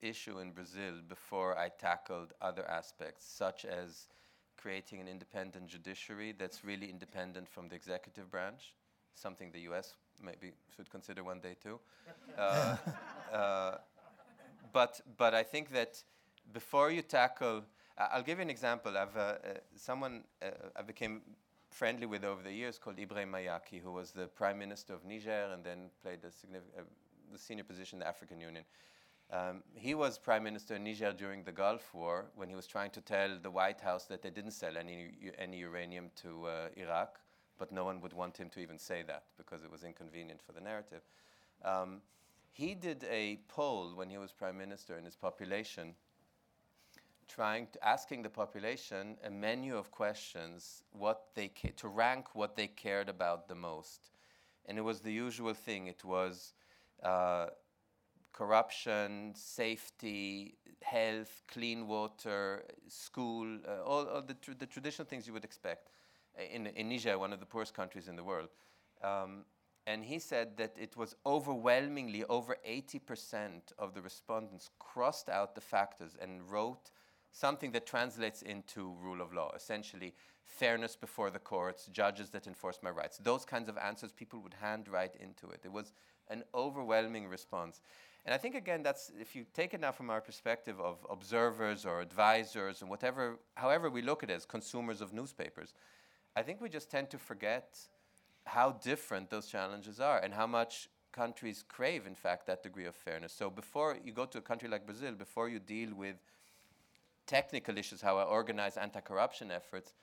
[0.00, 4.08] issue in Brazil before I tackled other aspects, such as
[4.56, 8.74] creating an independent judiciary that's really independent from the executive branch,
[9.14, 9.94] something the U.S.
[10.22, 11.80] maybe should consider one day too.
[12.36, 12.76] Uh,
[13.32, 13.78] uh,
[14.72, 16.02] but but I think that
[16.52, 17.62] before you tackle,
[17.96, 18.98] I'll give you an example.
[18.98, 19.34] I've uh,
[19.76, 21.22] someone uh, I became
[21.70, 25.50] friendly with over the years called Ibrahim Mayaki, who was the prime minister of Niger
[25.52, 26.82] and then played a significant, uh,
[27.32, 28.64] the senior position in the African Union.
[29.32, 32.90] Um, he was prime minister in Niger during the Gulf War when he was trying
[32.92, 37.18] to tell the White House that they didn't sell any any uranium to uh, Iraq,
[37.58, 40.52] but no one would want him to even say that because it was inconvenient for
[40.52, 41.02] the narrative.
[41.64, 42.00] Um,
[42.50, 45.94] he did a poll when he was prime minister in his population,
[47.28, 52.54] trying to asking the population a menu of questions what they ca- to rank what
[52.54, 54.10] they cared about the most,
[54.66, 55.86] and it was the usual thing.
[55.88, 56.52] It was
[57.02, 57.46] uh,
[58.32, 65.32] corruption, safety, health, clean water, school, uh, all, all the, tr- the traditional things you
[65.32, 65.88] would expect
[66.52, 68.48] in, in Niger, one of the poorest countries in the world.
[69.02, 69.44] Um,
[69.86, 75.60] and he said that it was overwhelmingly over 80% of the respondents crossed out the
[75.60, 76.90] factors and wrote
[77.32, 82.78] something that translates into rule of law, essentially fairness before the courts, judges that enforce
[82.82, 83.18] my rights.
[83.18, 85.60] Those kinds of answers people would handwrite into it.
[85.64, 85.92] It was
[86.28, 87.80] an overwhelming response.
[88.24, 91.84] And I think again that's if you take it now from our perspective of observers
[91.84, 95.74] or advisors and whatever however we look at it as consumers of newspapers,
[96.36, 97.78] I think we just tend to forget
[98.46, 102.94] how different those challenges are and how much countries crave in fact that degree of
[102.94, 103.32] fairness.
[103.32, 106.16] So before you go to a country like Brazil, before you deal with
[107.26, 109.94] technical issues, how I organize anti-corruption efforts,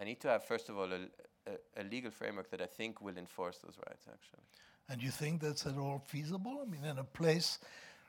[0.00, 1.00] I need to have first of all a,
[1.46, 4.44] a, a legal framework that I think will enforce those rights actually.
[4.88, 6.60] And you think that's at all feasible?
[6.62, 7.58] I mean, in a place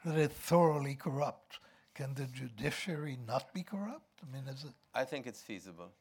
[0.06, 1.60] that is thoroughly corrupt,
[1.94, 4.22] can the judiciary not be corrupt?
[4.22, 4.74] I mean, is it?
[4.94, 5.92] I think it's feasible.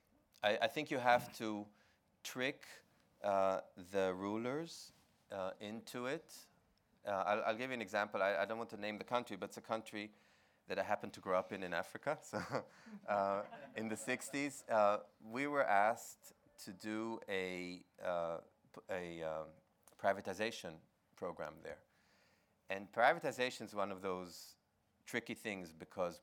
[0.45, 1.65] I, I think you have to
[2.23, 2.65] trick
[3.25, 3.61] uh,
[3.93, 4.93] the rulers
[5.33, 6.31] uh, into it.
[7.09, 8.23] Uh, I'll, I'll give you an example.
[8.23, 10.11] I, I don't want to name the country, but it's a country
[10.69, 12.19] that I happened to grow up in in Africa.
[12.31, 12.39] So,
[13.09, 13.43] uh,
[13.77, 14.99] in the 60s, uh,
[15.31, 18.39] we were asked to do a, uh,
[18.91, 19.47] a um,
[20.03, 20.73] privatization
[21.17, 21.79] program there.
[22.71, 24.57] And privatization is one of those
[25.07, 26.21] tricky things because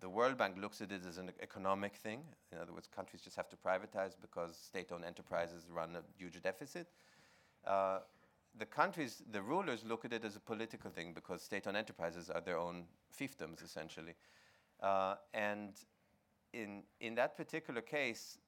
[0.00, 2.20] the World Bank looks at it as an economic thing.
[2.52, 6.88] In other words, countries just have to privatize because state-owned enterprises run a huge deficit.
[7.66, 8.00] Uh,
[8.58, 12.40] the countries, the rulers look at it as a political thing because state-owned enterprises are
[12.40, 12.84] their own
[13.18, 14.14] fiefdoms, essentially.
[14.82, 15.74] Uh, and
[16.52, 18.38] in, in that particular case,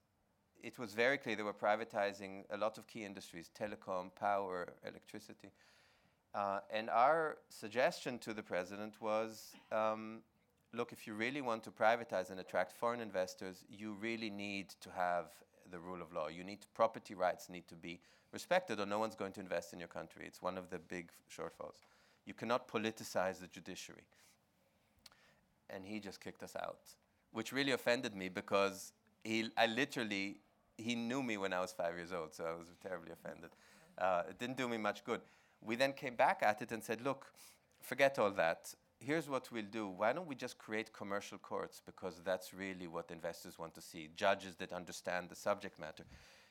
[0.62, 5.50] it was very clear they were privatizing a lot of key industries telecom, power, electricity.
[6.34, 10.20] Uh, and our suggestion to the president was um,
[10.72, 14.90] look, if you really want to privatize and attract foreign investors, you really need to
[14.90, 15.26] have
[15.70, 16.28] the rule of law.
[16.28, 18.00] You need property rights need to be
[18.32, 20.24] respected, or no one's going to invest in your country.
[20.26, 21.84] It's one of the big shortfalls.
[22.26, 24.02] You cannot politicize the judiciary.
[25.70, 26.80] And he just kicked us out,
[27.32, 28.92] which really offended me because
[29.24, 30.38] he, I literally,
[30.76, 33.50] he knew me when I was five years old, so I was terribly offended.
[33.96, 35.20] Uh, it didn't do me much good.
[35.60, 37.26] We then came back at it and said, look,
[37.82, 38.74] forget all that.
[39.00, 39.88] Here's what we'll do.
[39.88, 41.80] Why don't we just create commercial courts?
[41.84, 46.04] Because that's really what investors want to see judges that understand the subject matter.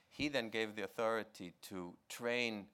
[0.09, 2.67] He then gave the authority to train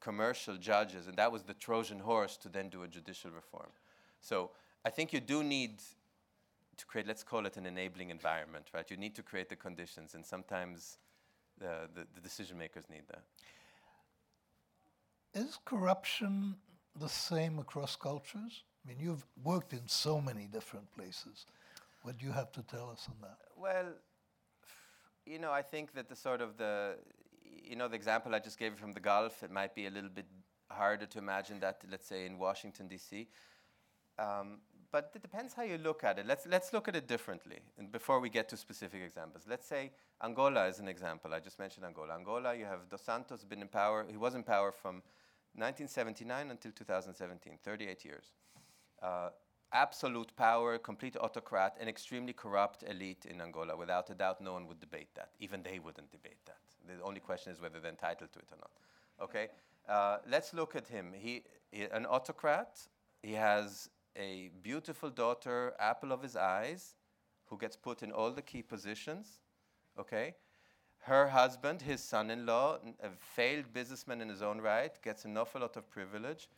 [0.00, 3.70] commercial judges, and that was the Trojan horse to then do a judicial reform.
[4.20, 4.50] So
[4.84, 5.80] I think you do need
[6.76, 8.90] to create, let's call it an enabling environment, right?
[8.90, 10.98] You need to create the conditions, and sometimes
[11.58, 13.22] the, the, the decision makers need that.
[15.34, 16.56] Is corruption
[16.98, 18.64] the same across cultures?
[18.84, 21.46] I mean, you've worked in so many different places.
[22.02, 23.38] What do you have to tell us on that?
[23.56, 23.92] Well,
[25.24, 26.96] you know, I think that the sort of the,
[27.64, 30.10] you know, the example I just gave from the Gulf, it might be a little
[30.10, 30.26] bit
[30.68, 33.28] harder to imagine that, let's say, in Washington, D.C.
[34.18, 34.58] Um,
[34.90, 36.26] but it depends how you look at it.
[36.26, 39.44] Let's, let's look at it differently and before we get to specific examples.
[39.48, 39.90] Let's say
[40.22, 41.32] Angola is an example.
[41.32, 42.14] I just mentioned Angola.
[42.14, 44.04] Angola, you have Dos Santos been in power.
[44.10, 44.96] He was in power from
[45.54, 48.24] 1979 until 2017, 38 years.
[49.02, 49.30] Uh,
[49.72, 53.76] absolute power, complete autocrat, an extremely corrupt elite in Angola.
[53.76, 55.30] Without a doubt, no one would debate that.
[55.40, 56.58] Even they wouldn't debate that.
[56.86, 58.70] The only question is whether they're entitled to it or not.
[59.20, 59.48] Okay?
[59.88, 61.12] Uh, let's look at him.
[61.14, 62.86] He, he, an autocrat.
[63.22, 66.94] He has a beautiful daughter, apple of his eyes,
[67.46, 69.40] who gets put in all the key positions.
[69.98, 70.34] Okay?
[70.98, 75.36] Her husband, his son in law, a failed businessman in his own right, gets an
[75.36, 76.48] awful lot of privilege.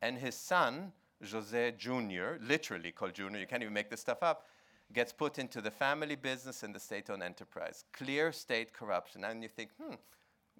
[0.00, 0.92] And his son,
[1.30, 4.46] Jose Jr., literally called Jr., you can't even make this stuff up,
[4.92, 7.84] gets put into the family business and the state owned enterprise.
[7.92, 9.24] Clear state corruption.
[9.24, 9.94] And you think, hmm,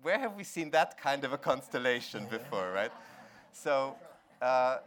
[0.01, 2.93] where have we seen that kind of a constellation before, right?
[3.53, 3.97] So,
[4.41, 4.79] uh,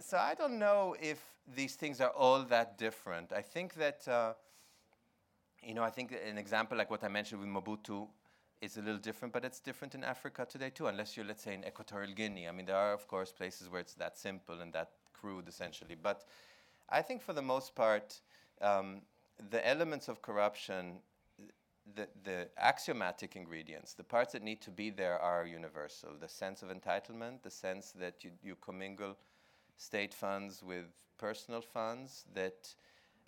[0.00, 1.22] so I don't know if
[1.54, 3.32] these things are all that different.
[3.32, 4.32] I think that, uh,
[5.62, 8.08] you know, I think an example like what I mentioned with Mobutu
[8.60, 11.54] is a little different, but it's different in Africa today too, unless you're, let's say,
[11.54, 12.48] in Equatorial Guinea.
[12.48, 14.90] I mean, there are, of course, places where it's that simple and that
[15.24, 15.96] crude, essentially.
[16.00, 16.24] But
[16.88, 18.20] I think for the most part,
[18.60, 19.02] um,
[19.50, 20.98] the elements of corruption,
[21.96, 26.10] the, the axiomatic ingredients, the parts that need to be there are universal.
[26.20, 29.16] The sense of entitlement, the sense that you, you commingle
[29.76, 30.84] state funds with
[31.18, 32.74] personal funds, that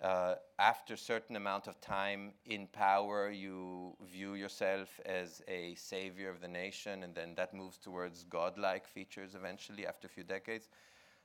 [0.01, 6.29] uh, after a certain amount of time in power, you view yourself as a savior
[6.29, 10.69] of the nation, and then that moves towards godlike features eventually after a few decades.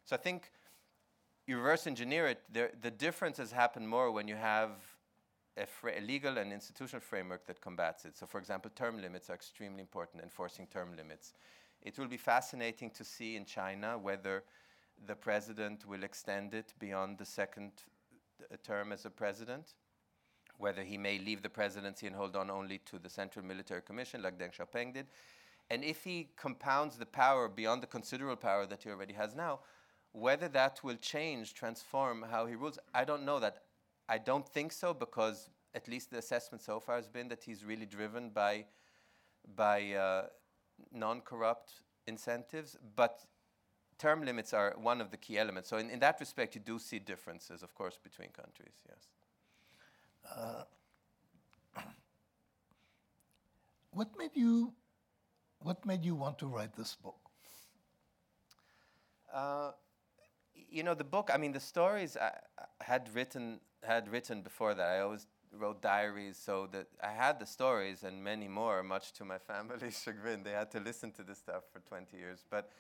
[0.05, 0.51] So I think
[1.47, 4.71] you reverse engineer it, there, the difference has happened more when you have
[5.57, 5.67] a,
[5.99, 8.17] a, legal and institutional framework that combats it.
[8.17, 11.35] So, for example, term limits are extremely important, enforcing term limits.
[11.83, 14.45] It will be fascinating to see in China whether
[15.07, 17.73] the president will extend it beyond the second
[18.51, 19.75] uh, term as a president,
[20.59, 24.23] whether he may leave the presidency and hold on only to the Central Military Commission
[24.23, 25.07] like Deng Xiaoping did.
[25.71, 29.61] And if he compounds the power beyond the considerable power that he already has now,
[30.13, 33.63] whether that will change, transform how he rules, I don't know that.
[34.09, 37.65] I don't think so because at least the assessment so far has been that he's
[37.65, 38.67] really driven by
[39.57, 40.27] by uh,
[40.93, 41.73] non-corrupt
[42.07, 43.25] incentives, but
[43.99, 45.69] term limits are one of the key elements.
[45.69, 48.75] So in, in that respect, you do see differences, of course, between countries.
[48.89, 49.09] Yes.
[50.37, 50.65] Uh,
[53.91, 54.73] what made you
[55.63, 57.19] What made you want to write this book?
[59.33, 59.73] Uh,
[60.55, 61.31] you know, the book.
[61.33, 62.33] I mean, the stories I,
[62.81, 64.89] had written had written before that.
[64.89, 68.83] I always wrote diaries, so that I had the stories and many more.
[68.83, 72.45] Much to my family's chagrin, they had to listen to this stuff for 20 years.
[72.49, 72.71] But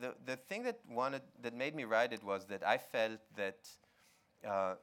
[0.00, 3.58] the the thing that wanted that made me write it was that I felt that.
[4.46, 4.74] Uh,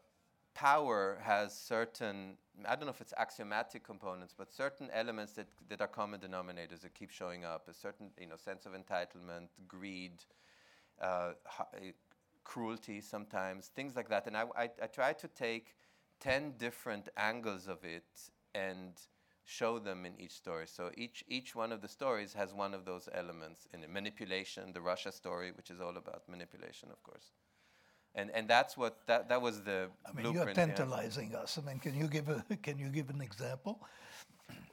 [0.57, 2.35] power has certain
[2.67, 6.81] I don't know if it's axiomatic components, but certain elements that, that are common denominators
[6.81, 7.67] that keep showing up.
[7.69, 10.23] A certain you know sense of entitlement, greed,
[11.01, 11.33] Uh,
[11.75, 11.91] eh,
[12.43, 14.25] cruelty sometimes, things like that.
[14.25, 15.75] And I, I, I try to take
[16.21, 18.05] 10 different angles of it
[18.55, 18.93] and
[19.43, 20.65] show them in each story.
[20.67, 23.89] So each, each one of the stories has one of those elements in it.
[23.89, 27.31] Manipulation, the Russia story, which is all about manipulation, of course.
[28.15, 30.57] And, and that's what that, that was the I mean, you're blueprint.
[30.57, 30.65] yeah.
[30.65, 31.59] tantalizing us.
[31.61, 33.79] I mean, can you give a can you give an example?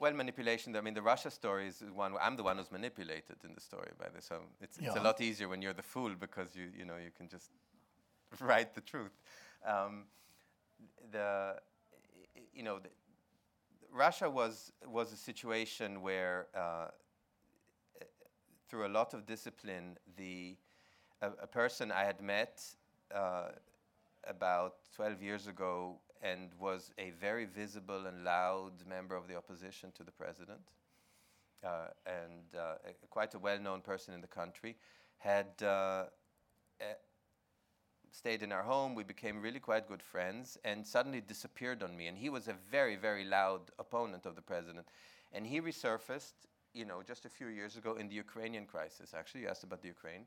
[0.00, 0.76] Well, manipulation.
[0.76, 2.12] I mean, the Russia story is one.
[2.12, 4.26] where I'm the one who's manipulated in the story by this.
[4.26, 7.10] So it's, it's a lot easier when you're the fool because you you know you
[7.16, 7.50] can just
[8.40, 9.16] write the truth.
[9.66, 10.04] Um,
[11.10, 11.56] the
[12.52, 12.90] you know the,
[13.90, 16.88] Russia was was a situation where uh,
[18.68, 20.56] through a lot of discipline, the
[21.22, 22.60] a, a person I had met
[23.14, 23.48] uh,
[24.26, 29.92] about 12 years ago and was a very visible and loud member of the opposition
[29.92, 30.62] to the president,
[31.62, 34.74] uh, and uh, a, quite a well-known person in the country,
[35.18, 36.04] had uh,
[38.10, 38.94] stayed in our home.
[38.94, 42.06] We became really quite good friends, and suddenly disappeared on me.
[42.06, 44.86] And he was a very, very loud opponent of the president,
[45.30, 46.32] and he resurfaced,
[46.72, 49.12] you know, just a few years ago in the Ukrainian crisis.
[49.12, 50.24] Actually, you asked about the Ukraine,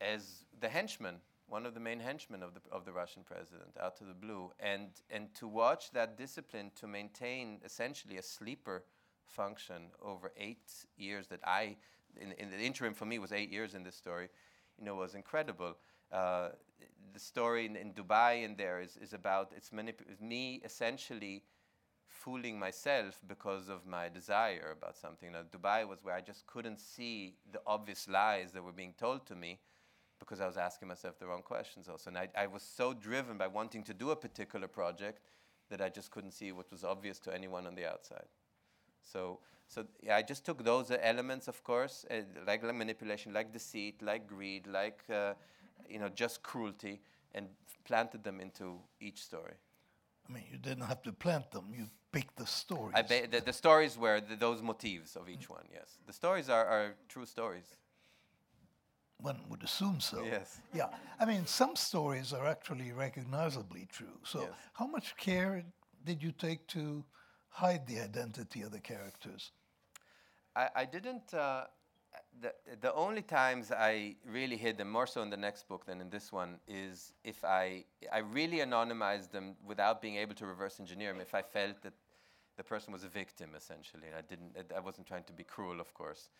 [0.00, 1.16] as the henchman,
[1.48, 4.52] one of the main henchmen of the of the Russian president, out of the blue,
[4.60, 8.84] and and to watch that discipline to maintain essentially a sleeper
[9.24, 11.76] function over eight years that I,
[12.20, 14.28] in, in the interim for me was eight years in this story,
[14.78, 15.76] you know, was incredible.
[16.10, 16.50] Uh,
[17.12, 21.42] the story in, in Dubai in there is, is about it's manip- me essentially
[22.06, 25.32] fooling myself because of my desire about something.
[25.32, 29.26] Now, Dubai was where I just couldn't see the obvious lies that were being told
[29.26, 29.58] to me
[30.18, 32.10] because I was asking myself the wrong questions also.
[32.10, 35.20] And I, I was so driven by wanting to do a particular project
[35.70, 38.26] that I just couldn't see what was obvious to anyone on the outside.
[39.02, 43.52] So, so yeah, I just took those elements, of course, uh, like, like manipulation, like
[43.52, 45.34] deceit, like greed, like uh,
[45.88, 47.00] you know, just cruelty,
[47.34, 47.46] and
[47.84, 49.54] planted them into each story.
[50.28, 51.72] I mean, you didn't have to plant them.
[51.74, 52.94] You picked the stories.
[52.94, 55.66] I ba- the, the stories were th those motifs of each one.
[55.72, 57.76] Yes, the stories are, are true stories.
[59.20, 60.24] One would assume so.
[60.24, 60.60] Yes.
[60.72, 60.88] Yeah.
[61.18, 64.18] I mean, some stories are actually recognizably true.
[64.24, 64.50] So, Yes.
[64.74, 65.64] how much care
[66.04, 67.04] did you take to
[67.48, 69.52] hide the identity of the characters?
[70.54, 71.34] I, I didn't.
[71.34, 71.64] Uh,
[72.40, 76.00] the, the only times I really hid them, more so in the next book than
[76.00, 80.80] in this one, is if I I really anonymized them without being able to reverse
[80.80, 81.20] engineer them.
[81.20, 81.92] If I felt that
[82.56, 84.72] the person was a victim, essentially, and I didn't.
[84.76, 86.30] I wasn't trying to be cruel, of course,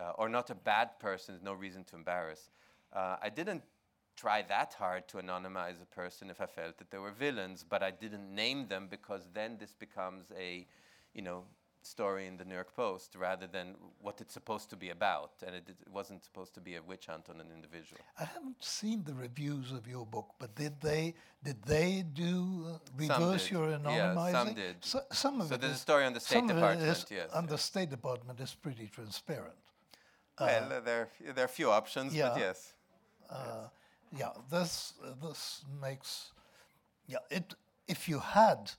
[0.00, 1.38] uh, or not a bad person.
[1.42, 2.50] No reason to embarrass.
[2.92, 3.62] Uh, I didn't
[4.16, 7.82] try that hard to anonymize a person if I felt that they were villains, but
[7.82, 10.66] I didn't name them because then this becomes a,
[11.14, 11.44] you know,
[11.82, 15.54] story in the New York Post rather than what it's supposed to be about, and
[15.54, 18.00] it, it wasn't supposed to be a witch hunt on an individual.
[18.18, 22.78] I haven't seen the reviews of your book, but did they did they do uh,
[22.96, 24.32] reverse your Yeah, anonymizing?
[24.32, 24.76] some did.
[24.80, 26.88] So, some of So it there's a story on the State some of it Department,
[26.88, 27.58] is- yes, on the.
[27.58, 29.54] State Department is pretty transparent.
[30.40, 32.28] Well, uh, there there are a few options, yeah.
[32.28, 32.74] but yes.
[33.30, 33.68] Uh,
[34.16, 36.32] yeah, this uh, this makes
[37.06, 37.18] yeah.
[37.30, 37.54] It
[37.88, 38.72] if you had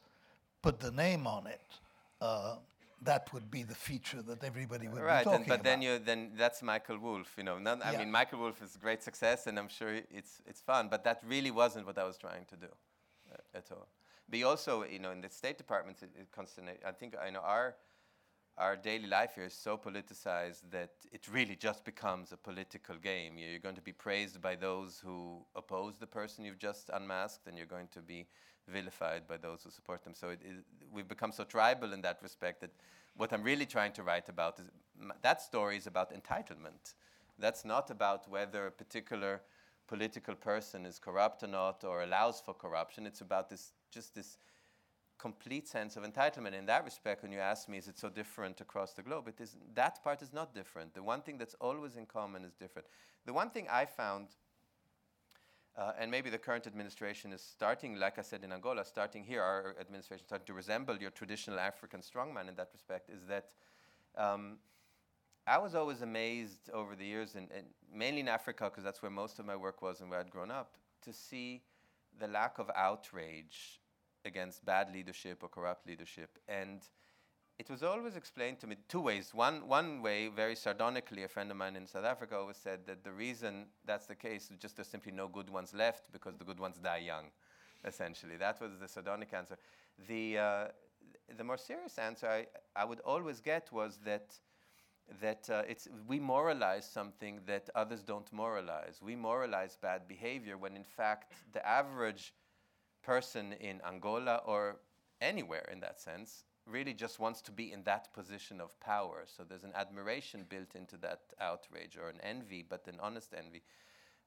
[0.62, 1.80] put the name on it,
[2.22, 2.56] uh,
[3.04, 5.64] that would be the feature that everybody would be Right, talking and, but about.
[5.64, 7.34] then you then that's Michael Wolff.
[7.38, 8.00] You know, none, I Yeah.
[8.00, 10.90] mean Michael Wolff is a great success, and I'm sure it's it's fun.
[10.90, 12.68] But that really wasn't what I was trying to do
[13.32, 13.88] uh, at all.
[14.30, 16.74] But also, you know, in the State Department, it, it constantly.
[16.86, 17.76] I think I know our
[18.58, 23.38] our daily life here is so politicized that it really just becomes a political game.
[23.38, 27.56] You're going to be praised by those who oppose the person you've just unmasked, and
[27.56, 28.26] you're going to be
[28.68, 30.14] vilified by those who support them.
[30.16, 30.56] So it, it,
[30.92, 32.72] we've become so tribal in that respect that
[33.16, 34.70] what I'm really trying to write about is
[35.22, 36.96] that story is about entitlement.
[37.40, 39.42] That's not about whether a particular
[39.88, 43.06] political person is corrupt or not or allows for corruption.
[43.06, 44.38] It's about this just this
[45.18, 46.54] complete sense of entitlement.
[46.54, 49.28] In that respect, when you ask me, is it so different across the globe?
[49.28, 49.56] It is.
[49.74, 50.94] That part is not different.
[50.94, 52.88] The one thing that's always in common is different.
[53.26, 54.28] The one thing I found,
[55.78, 59.42] uh, and maybe the current administration is starting, like I said in Angola, starting here,
[59.42, 63.50] our administration starting to resemble your traditional African strongman in that respect, is that.
[64.16, 64.58] Um,
[65.50, 67.48] I was always amazed over the years, and,
[67.90, 70.52] mainly in Africa, because that's where most of my work was and where I'd grown
[70.52, 71.62] up, to see
[72.20, 73.80] the lack of outrage
[74.28, 76.38] against bad leadership or corrupt leadership.
[76.48, 76.82] And
[77.58, 79.34] it was always explained to me two ways.
[79.34, 83.04] One, one way, very sardonically, a friend of mine in South Africa always said that
[83.04, 86.46] the reason that's the case is just there's simply no good ones left because the
[86.46, 87.26] good ones die young,
[87.84, 88.38] essentially.
[88.38, 89.58] That was the sardonic answer.
[90.08, 90.66] The, uh,
[91.36, 94.36] the more serious answer I, I would always get was that
[95.22, 99.00] that uh, it's we moralize something that others don't moralize.
[99.02, 102.34] We moralize bad behavior when in fact the average
[103.08, 104.76] person in Angola or
[105.22, 109.24] anywhere in that sense really just wants to be in that position of power.
[109.26, 113.64] So there's an admiration built into that outrage or an envy, but an honest envy.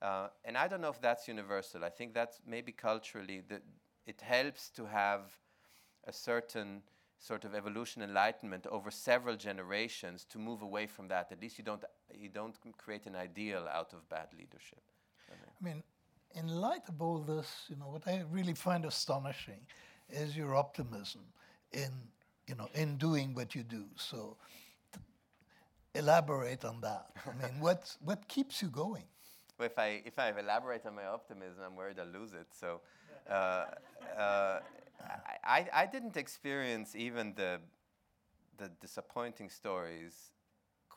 [0.01, 1.85] Uh, and I don't know if that's universal.
[1.85, 3.63] I think that's maybe culturally that
[4.07, 5.21] it helps to have
[6.07, 6.83] a certain
[7.19, 11.31] sort of evolution enlightenment over several generations to move away from that.
[11.31, 14.83] At least you don't you don't create an ideal out of bad leadership.
[15.31, 15.53] I mean,
[16.35, 19.61] in light of all this, you know, what I really find astonishing
[20.09, 21.23] is your optimism
[21.73, 21.91] in
[22.47, 23.85] you know in doing what you do.
[23.97, 24.37] So
[25.95, 27.07] elaborate on that.
[27.27, 29.05] I mean, what what keeps you going?
[29.59, 32.49] Well, if I if I elaborate on my optimism, I'm worried I'll lose it.
[32.53, 32.81] So.
[33.29, 33.67] Uh,
[34.19, 34.61] uh,
[35.45, 37.61] I, I didn't experience even the
[38.59, 40.33] the disappointing stories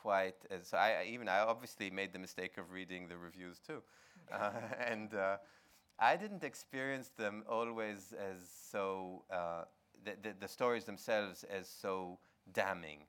[0.04, 3.82] quite as I even I obviously made the mistake of reading the reviews too,
[4.32, 4.52] uh,
[4.94, 5.38] and uh,
[6.00, 8.40] I didn't experience them always as
[8.72, 9.64] so uh,
[10.06, 12.20] the, the, the stories themselves as so
[12.52, 13.02] damning,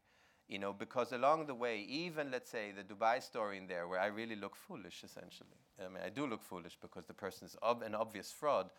[0.49, 4.01] you know, because along the way, even let's say the Dubai story in there, where
[4.01, 5.61] I really look foolish essentially.
[5.84, 8.70] I mean, I do look foolish because the person is ob- an obvious fraud.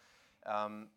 [0.45, 0.88] Um,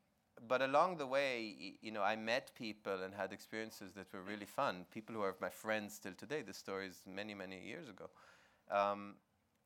[0.47, 4.47] but along the way, you know, I met people and had experiences that were really
[4.47, 4.85] fun.
[4.91, 6.43] People who are my friends still today.
[6.43, 8.11] The story is many, many years ago.
[8.71, 9.15] Um,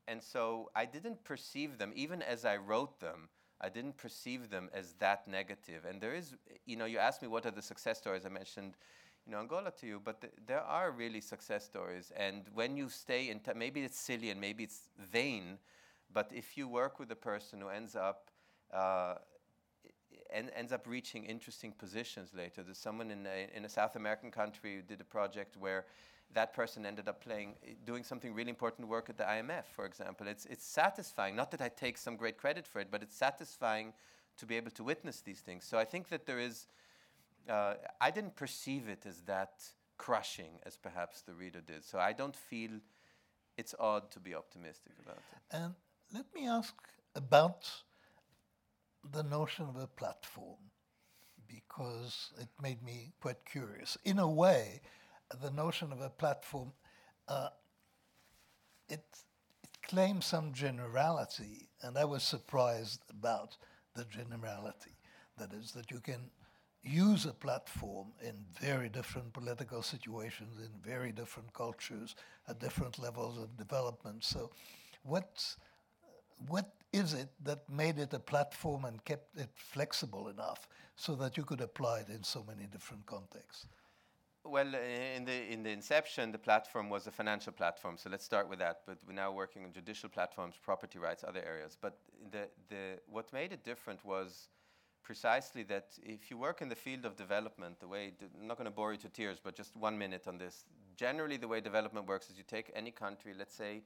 [0.08, 3.28] and so I didn't perceive them, even as I wrote them,
[3.60, 5.84] I didn't perceive them as that negative.
[5.88, 6.34] And there is,
[6.66, 8.26] you know, you asked me what are the success stories.
[8.26, 8.74] I mentioned,
[9.24, 12.12] you know, Angola to you, but th- there are really success stories.
[12.16, 15.58] And when you stay in, t- maybe it's silly and maybe it's vain,
[16.12, 18.30] but if you work with a person who ends up
[18.74, 19.14] uh,
[20.32, 22.62] en- ends up reaching interesting positions later.
[22.62, 25.84] There's someone in a, in a South American country who did a project where
[26.34, 27.54] that person ended up playing,
[27.84, 30.26] doing something really important work at the IMF, for example.
[30.26, 33.92] It's, it's satisfying, not that I take some great credit for it, but it's satisfying
[34.38, 35.64] to be able to witness these things.
[35.64, 36.66] So I think that there is,
[37.48, 39.62] uh, I didn't perceive it as that
[39.98, 41.84] crushing as perhaps the reader did.
[41.84, 42.70] So I don't feel
[43.58, 45.56] it's odd to be optimistic about it.
[45.56, 45.74] And
[46.14, 46.74] let me ask
[47.14, 47.70] about
[49.11, 50.59] the notion of a platform
[51.48, 53.96] because it made me quite curious.
[54.05, 54.80] In a way,
[55.42, 56.72] the notion of a platform
[57.28, 57.48] uh,
[58.88, 59.05] it,
[59.62, 63.57] it claims some generality, and I was surprised about
[63.94, 64.96] the generality.
[65.38, 66.30] That is, that you can
[66.82, 72.14] use a platform in very different political situations, in very different cultures,
[72.48, 74.24] at different levels of development.
[74.24, 74.50] So,
[75.05, 75.57] what
[76.48, 81.36] what is it that made it a platform and kept it flexible enough so that
[81.36, 83.66] you could apply it in so many different contexts?
[84.45, 84.78] Well, uh,
[85.16, 87.97] in the in the inception, the platform was a financial platform.
[87.97, 88.80] So let's start with that.
[88.86, 91.78] But we're now working on judicial platforms, property rights, other areas.
[91.80, 91.99] But
[92.30, 94.49] the the what made it different was
[95.05, 98.66] precisely that if you work in the field of development, the way I'm not going
[98.66, 100.64] to bore you to tears, but just one minute on this.
[100.97, 103.82] Generally, the way development works is you take any country, let's say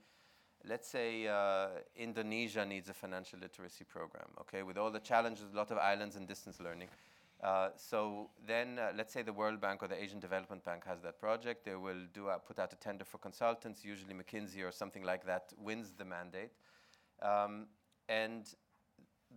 [0.65, 5.57] let's say uh, Indonesia needs a financial literacy program, okay, with all the challenges, a
[5.57, 6.89] lot of islands and distance learning.
[7.43, 11.03] Uh, so then, uh, let's say the World Bank or the Asian Development Bank has
[11.03, 11.65] that project.
[11.65, 13.85] They will do put out a tender for consultants.
[13.85, 16.53] Usually, McKinsey or something like that wins the mandate.
[17.23, 17.67] Um,
[18.09, 18.47] and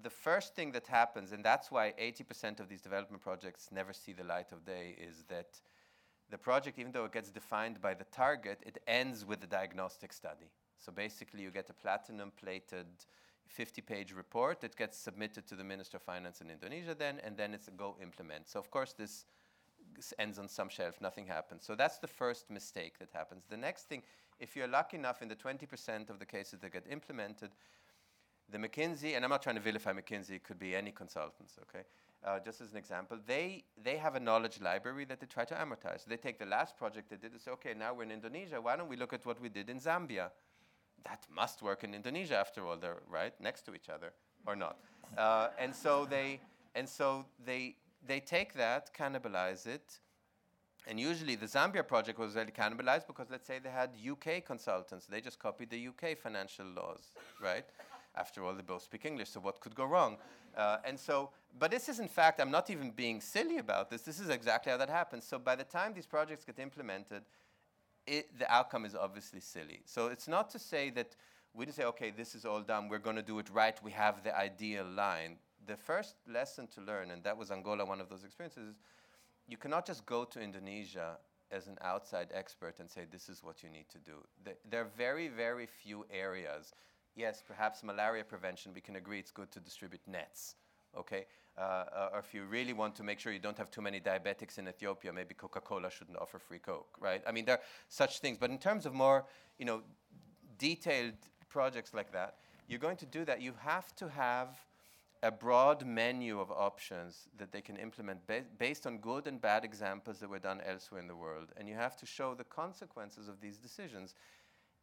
[0.01, 4.13] the first thing that happens, and that's why 80% of these development projects never see
[4.13, 5.59] the light of day, is that
[6.29, 10.13] the project, even though it gets defined by the target, it ends with a diagnostic
[10.13, 10.51] study.
[10.79, 12.87] So basically, you get a platinum plated
[13.47, 17.35] 50 page report that gets submitted to the Minister of Finance in Indonesia, then, and
[17.35, 18.47] then it's a go implement.
[18.47, 19.25] So, of course, this
[20.17, 21.63] ends on some shelf, nothing happens.
[21.65, 23.43] So, that's the first mistake that happens.
[23.49, 24.03] The next thing,
[24.39, 27.49] if you're lucky enough in the 20% of the cases that get implemented,
[28.51, 31.85] the McKinsey, and I'm not trying to vilify McKinsey, it could be any consultants, okay?
[32.23, 35.53] Uh, just as an example, they, they have a knowledge library that they try to
[35.53, 36.05] amortize.
[36.05, 38.75] They take the last project they did and say, okay, now we're in Indonesia, why
[38.75, 40.31] don't we look at what we did in Zambia?
[41.05, 42.77] That must work in Indonesia after all.
[42.77, 44.13] They're right next to each other,
[44.45, 44.77] or not?
[45.17, 46.39] Uh, and so they
[46.75, 47.75] and so they
[48.05, 49.99] they take that, cannibalize it,
[50.87, 55.05] and usually the Zambia project was really cannibalized because let's say they had UK consultants,
[55.05, 57.65] they just copied the UK financial laws, right?
[58.15, 60.17] After all, they both speak English, so what could go wrong?
[60.57, 61.29] Uh, and so,
[61.59, 64.01] but this is in fact, I'm not even being silly about this.
[64.01, 65.25] This is exactly how that happens.
[65.25, 67.23] So by the time these projects get implemented,
[68.09, 69.81] it, the outcome is obviously silly.
[69.85, 71.15] So it's not to say that
[71.53, 73.91] we just say, okay, this is all done, we're going to do it right, we
[73.91, 75.37] have the ideal line.
[75.67, 78.75] The first lesson to learn, and that was Angola, one of those experiences, is
[79.47, 81.17] you cannot just go to Indonesia
[81.51, 84.13] as an outside expert and say, this is what you need to do.
[84.43, 86.73] The, there are very, very few areas.
[87.15, 90.55] Yes, perhaps malaria prevention, we can agree it's good to distribute nets
[90.97, 91.25] okay?
[91.57, 93.99] Uh, uh, or if you really want to make sure you don't have too many
[93.99, 97.21] diabetics in Ethiopia, maybe Coca-Cola shouldn't offer free Coke, right?
[97.27, 98.37] I mean, there are such things.
[98.37, 99.25] But in terms of more,
[99.57, 99.81] you know,
[100.57, 101.15] detailed
[101.49, 102.35] projects like that,
[102.67, 104.57] you're going to do that, you have to have
[105.21, 109.65] a broad menu of options that they can implement ba- based on good and bad
[109.65, 111.49] examples that were done elsewhere in the world.
[111.57, 114.15] And you have to show the consequences of these decisions.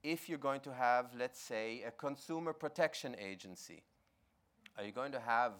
[0.02, 3.82] If you're going to have, let's say, a consumer protection agency,
[4.76, 5.52] are you going to have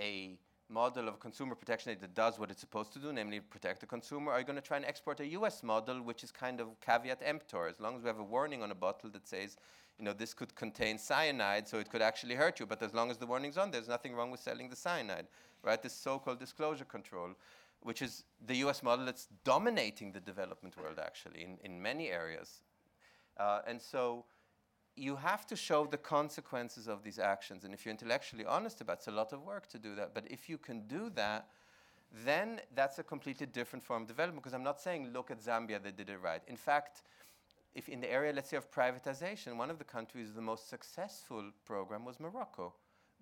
[0.00, 0.38] a
[0.68, 4.32] model of consumer protection that does what it's supposed to do, namely protect the consumer?
[4.32, 7.20] Are you going to try and export a US model, which is kind of caveat
[7.24, 7.68] emptor?
[7.68, 9.56] As long as we have a warning on a bottle that says,
[9.98, 12.66] you know, this could contain cyanide, so it could actually hurt you.
[12.66, 15.26] But as long as the warning's on, there's nothing wrong with selling the cyanide,
[15.62, 15.80] right?
[15.80, 17.30] This so-called disclosure control,
[17.80, 18.82] which is the U.S.
[18.82, 22.62] model that's dominating the development world, actually, in, in many areas.
[23.36, 24.24] Uh, and so
[24.96, 27.64] you have to show the consequences of these actions.
[27.64, 30.14] And if you're intellectually honest about it, it's a lot of work to do that.
[30.14, 31.48] But if you can do that,
[32.24, 34.42] then that's a completely different form of development.
[34.42, 36.42] Because I'm not saying, look at Zambia, they did it right.
[36.46, 37.02] In fact,
[37.74, 41.50] if in the area, let's say, of privatization, one of the countries the most successful
[41.64, 42.72] program was Morocco,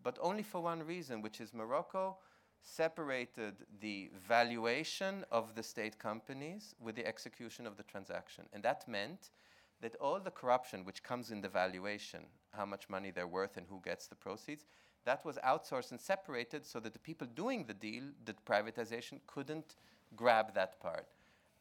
[0.02, 2.18] but only for one reason, which is Morocco
[2.60, 8.44] separated the valuation of the state companies with the execution of the transaction.
[8.52, 9.30] And that meant
[9.82, 12.20] that all the corruption which comes in the valuation,
[12.52, 14.64] how much money they're worth and who gets the proceeds,
[15.04, 19.74] that was outsourced and separated so that the people doing the deal, the privatization, couldn't
[20.16, 21.06] grab that part.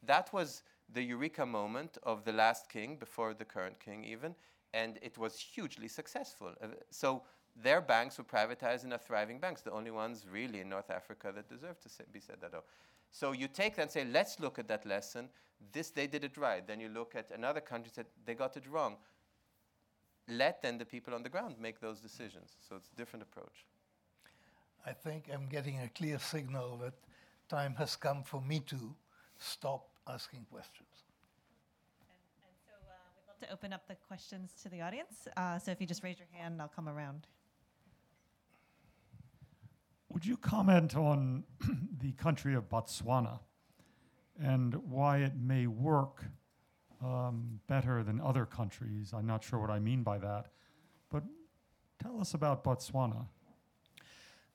[0.03, 0.63] That was
[0.93, 4.35] the eureka moment of the last king, before the current king even,
[4.73, 6.53] and it was hugely successful.
[6.61, 7.23] Uh, so
[7.55, 11.31] their banks were privatized and are thriving banks, the only ones really in North Africa
[11.35, 12.51] that deserve to be said that.
[12.53, 12.63] Oh.
[13.11, 15.29] So you take that and say, let's look at that lesson.
[15.73, 16.65] This, they did it right.
[16.65, 18.95] Then you look at another country that they got it wrong.
[20.27, 22.55] Let then the people on the ground make those decisions.
[22.67, 23.65] So it's a different approach.
[24.85, 26.93] I think I'm getting a clear signal that
[27.49, 28.95] time has come for me to
[29.37, 30.87] stop asking questions.
[32.01, 35.27] And, and so uh, we'd love to open up the questions to the audience.
[35.35, 37.27] Uh, so if you just raise your hand, I'll come around.
[40.13, 41.45] Would you comment on
[42.01, 43.39] the country of Botswana
[44.37, 46.25] and why it may work
[47.01, 49.13] um, better than other countries?
[49.13, 50.47] I'm not sure what I mean by that,
[51.09, 51.23] but
[52.01, 53.25] tell us about Botswana.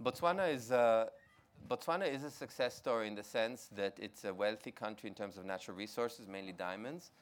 [0.02, 1.06] Botswana is uh,
[1.70, 5.38] Botswana is a success story in the sense that it's a wealthy country in terms
[5.38, 7.12] of natural resources, mainly diamonds,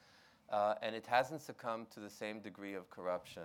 [0.51, 3.45] uh, and it hasn't succumbed to the same degree of corruption.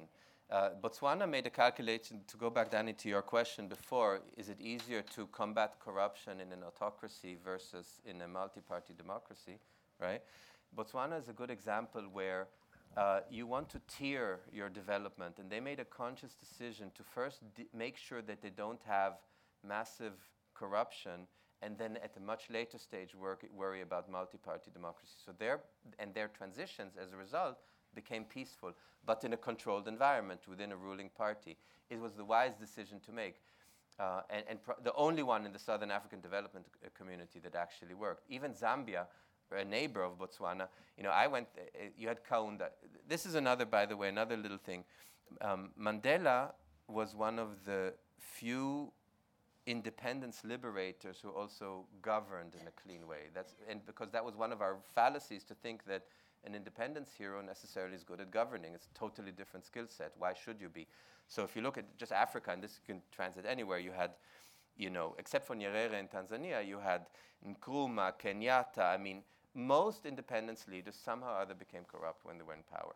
[0.52, 4.60] Uh, Botswana made a calculation, to go back, Danny, to your question before, is it
[4.60, 9.60] easier to combat corruption in an autocracy versus in a multi-party democracy,
[10.00, 10.22] right?
[10.76, 12.48] Botswana is a good example where
[12.98, 17.44] uh, you want to tier your development, and they made a conscious decision to first
[17.72, 19.20] make sure that they don't have
[19.64, 20.14] massive
[20.56, 21.28] corruption,
[21.62, 25.14] and then at a much later stage work, worry about multi-party democracy.
[25.24, 25.60] So their
[26.00, 27.60] and their transitions as a result
[27.96, 28.74] became peaceful,
[29.06, 31.58] but in a controlled environment within a ruling party.
[31.90, 33.36] It was the wise decision to make.
[34.00, 37.94] Uh, and, and the only one in the Southern African development uh, community that actually
[37.94, 38.24] worked.
[38.30, 39.06] Even Zambia,
[39.52, 40.68] a neighbor of Botswana,
[40.98, 42.70] you know, I went, uh, uh you had Kaunda.
[43.08, 44.86] This is another, by the way, another little thing.
[45.42, 46.52] Um, Mandela
[46.88, 48.92] was one of the few
[49.66, 53.30] independence liberators who also governed in a clean way.
[53.34, 56.04] That's, and because that was one of our fallacies to think that
[56.46, 58.74] an independence hero necessarily is good at governing.
[58.74, 60.14] It's a totally different skill set.
[60.18, 60.88] Why should you be?
[61.28, 64.12] So if you look at just Africa, and this can translate anywhere, you had,
[64.78, 67.06] you know, except for Nyerere in Tanzania, you had
[67.48, 68.94] Nkrumah, Kenyatta.
[68.94, 69.22] I mean,
[69.54, 72.96] most independence leaders somehow or other became corrupt when they were in power.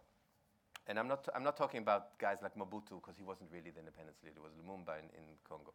[0.87, 3.79] And I'm not, I'm not talking about guys like Mobutu, because he wasn't really the
[3.79, 5.73] independence leader, it was Lumumba in, in Congo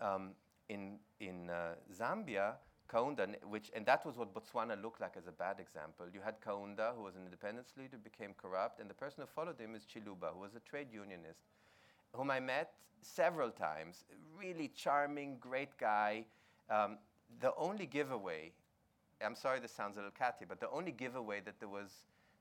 [0.00, 0.30] um,
[0.68, 2.54] in, in uh, Zambia,
[2.90, 6.06] Kaunda, which, and that was what Botswana looked like as a bad example.
[6.12, 9.60] You had Kaunda, who was an independence leader, became corrupt, and the person who followed
[9.60, 11.44] him is Chiluba, who was a trade unionist,
[12.12, 12.72] whom I met
[13.02, 14.04] several times.
[14.36, 16.24] Really charming, great guy.
[16.68, 16.98] Um,
[17.40, 18.52] the only giveaway,
[19.24, 21.90] I'm sorry this sounds a little catty, but the only giveaway that there was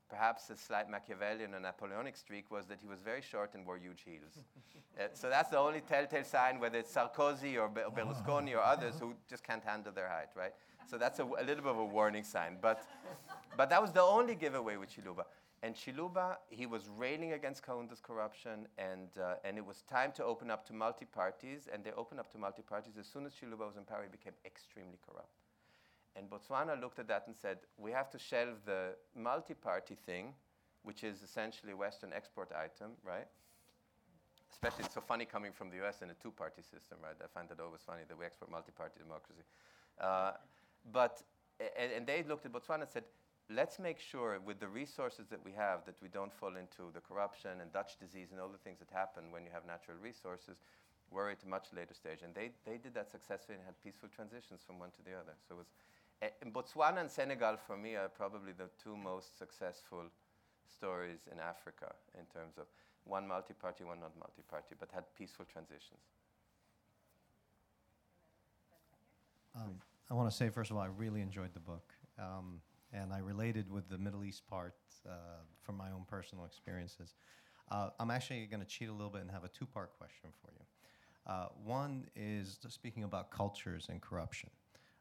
[0.10, 3.78] perhaps a slight Machiavellian or Napoleonic streak was that he was very short and wore
[3.78, 4.43] huge heels.
[4.99, 8.95] uh, so that's the only telltale sign, whether it's Sarkozy or, Be- Berlusconi or others
[8.99, 10.53] who just can't handle their height, right?
[10.89, 12.57] So that's a, a little bit of a warning sign.
[12.62, 12.84] But,
[13.55, 15.26] but that was the only giveaway with Chiluba.
[15.62, 20.24] And Chiluba, he was railing against Kaunda's corruption, and, uh, and it was time to
[20.24, 22.93] open up to multi parties, and they opened up to multi parties.
[22.97, 25.36] As soon as Chiluba was in power, he became extremely corrupt.
[26.20, 30.34] And Botswana looked at that and said, we have to shelve the multi-party thing,
[30.84, 33.28] which is essentially a Western export item, right?
[34.52, 37.16] Especially it's so funny coming from the US in a two-party system, right?
[37.24, 39.44] I find that always funny that we export multi-party democracy.
[40.02, 40.32] Uh,
[40.92, 41.24] but,
[41.80, 43.06] and, and, they looked at Botswana and said,
[43.50, 47.00] let's make sure with the resources that we have that we don't fall into the
[47.00, 50.58] corruption and Dutch disease and all the things that happen when you have natural resources.
[51.12, 54.10] Worry at a much later stage, and they, they did that successfully and had peaceful
[54.14, 55.34] transitions from one to the other.
[55.48, 55.68] So it was,
[56.22, 60.04] uh, in Botswana and Senegal for me are probably the two most successful
[60.68, 62.66] stories in Africa in terms of
[63.06, 66.02] one multi-party, one not multi-party, but had peaceful transitions.
[69.56, 71.94] Um, I want to say, first of all, I really enjoyed the book.
[72.18, 72.62] Um,
[72.94, 74.76] and I related with the Middle East part
[75.08, 75.12] uh,
[75.62, 77.14] from my own personal experiences.
[77.72, 80.32] Uh, I'm actually going to cheat a little bit and have a two part question
[80.42, 80.66] for you.
[81.28, 84.50] Uh, one is speaking about cultures and corruption.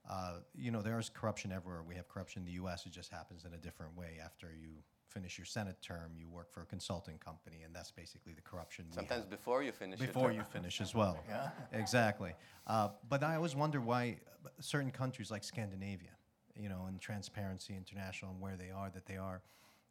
[0.08, 1.82] Uh, you know, there is corruption everywhere.
[1.86, 4.18] We have corruption in the US, it just happens in a different way.
[4.24, 4.70] After you
[5.06, 8.86] finish your Senate term, you work for a consulting company, and that's basically the corruption.
[8.90, 11.18] Sometimes before you finish Before you finish as well.
[11.28, 11.50] Yeah.
[11.72, 12.32] Exactly.
[12.66, 14.18] Uh, but I always wonder why
[14.60, 16.16] certain countries like Scandinavia,
[16.54, 19.42] you know, and Transparency International and where they are, that they are,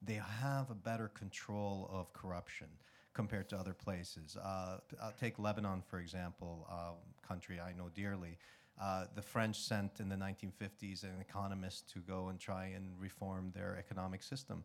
[0.01, 2.67] they have a better control of corruption
[3.13, 4.37] compared to other places.
[4.37, 6.91] Uh, I'll take Lebanon, for example, uh,
[7.27, 8.37] country I know dearly.
[8.81, 13.51] Uh, the French sent in the 1950s an economist to go and try and reform
[13.55, 14.63] their economic system.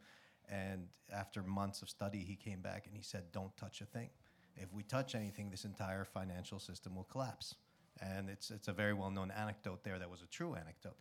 [0.50, 4.10] And after months of study, he came back and he said, Don't touch a thing.
[4.56, 7.54] If we touch anything, this entire financial system will collapse.
[8.00, 10.96] And it's, it's a very well known anecdote there that was a true anecdote.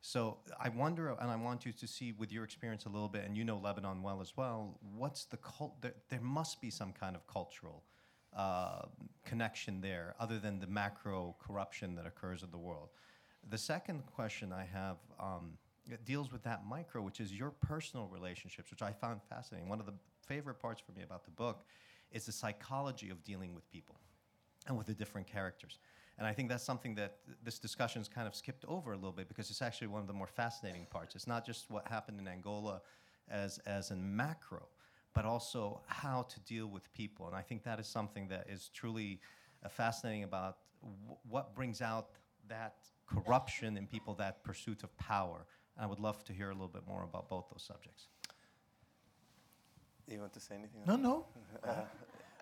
[0.00, 3.24] So I wonder, and I want you to see with your experience a little bit,
[3.24, 4.78] and you know Lebanon well as well.
[4.94, 5.80] What's the cult?
[5.82, 7.82] There, there must be some kind of cultural
[8.36, 8.82] uh,
[9.24, 12.90] connection there, other than the macro corruption that occurs in the world.
[13.48, 15.52] The second question I have um,
[16.04, 19.68] deals with that micro, which is your personal relationships, which I found fascinating.
[19.68, 19.94] One of the
[20.26, 21.64] favorite parts for me about the book
[22.12, 23.96] is the psychology of dealing with people
[24.66, 25.78] and with the different characters.
[26.18, 29.12] And I think that's something that this discussion discussion's kind of skipped over a little
[29.12, 31.14] bit because it's actually one of the more fascinating parts.
[31.14, 32.80] It's not just what happened in Angola
[33.28, 34.66] as, as in macro,
[35.16, 37.26] but also how to deal with people.
[37.26, 39.18] And I think that is something that is truly
[39.64, 42.08] uh, fascinating about w- what brings out
[42.48, 42.74] that
[43.06, 45.46] corruption in people, that pursuit of power.
[45.74, 48.08] And I would love to hear a little bit more about both those subjects.
[50.06, 50.82] Do you want to say anything?
[50.86, 51.24] No, no.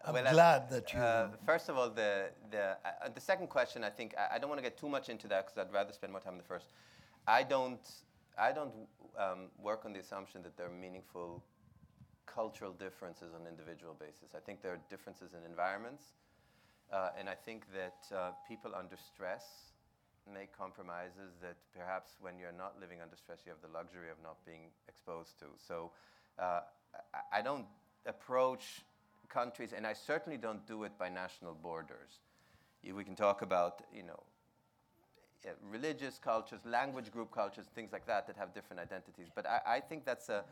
[0.07, 0.99] I'm Well, uh, glad that you.
[0.99, 4.51] Uh, first of all, the the uh, the second question, I think I, I don't
[4.51, 6.51] want to get too much into that because I'd rather spend more time on the
[6.55, 6.67] first.
[7.27, 7.87] I don't
[8.37, 8.75] I don't
[9.17, 11.43] um, work on the assumption that there are meaningful
[12.27, 14.35] cultural differences on an individual basis.
[14.37, 16.15] I think there are differences in environments,
[16.93, 19.75] uh, and I think that uh, people under stress
[20.33, 24.17] make compromises that perhaps when you're not living under stress, you have the luxury of
[24.23, 25.47] not being exposed to.
[25.59, 25.91] So
[26.39, 26.61] uh,
[27.33, 27.67] I, don't
[28.07, 28.83] approach
[29.29, 32.21] countries, and I certainly don't do it by national borders.
[32.83, 34.23] We can talk about, you know,
[35.71, 39.29] religious cultures, language group cultures, things like that that have different identities.
[39.35, 40.45] But I, I think that's a,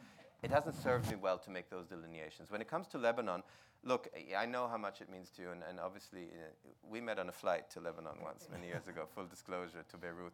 [0.42, 2.50] it hasn't served me well to make those delineations.
[2.50, 3.42] When it comes to Lebanon,
[3.84, 7.18] look, I- know how much it means to you, and, and obviously uh, we met
[7.18, 10.32] on a flight to Lebanon once, many years ago, full disclosure, to Beirut.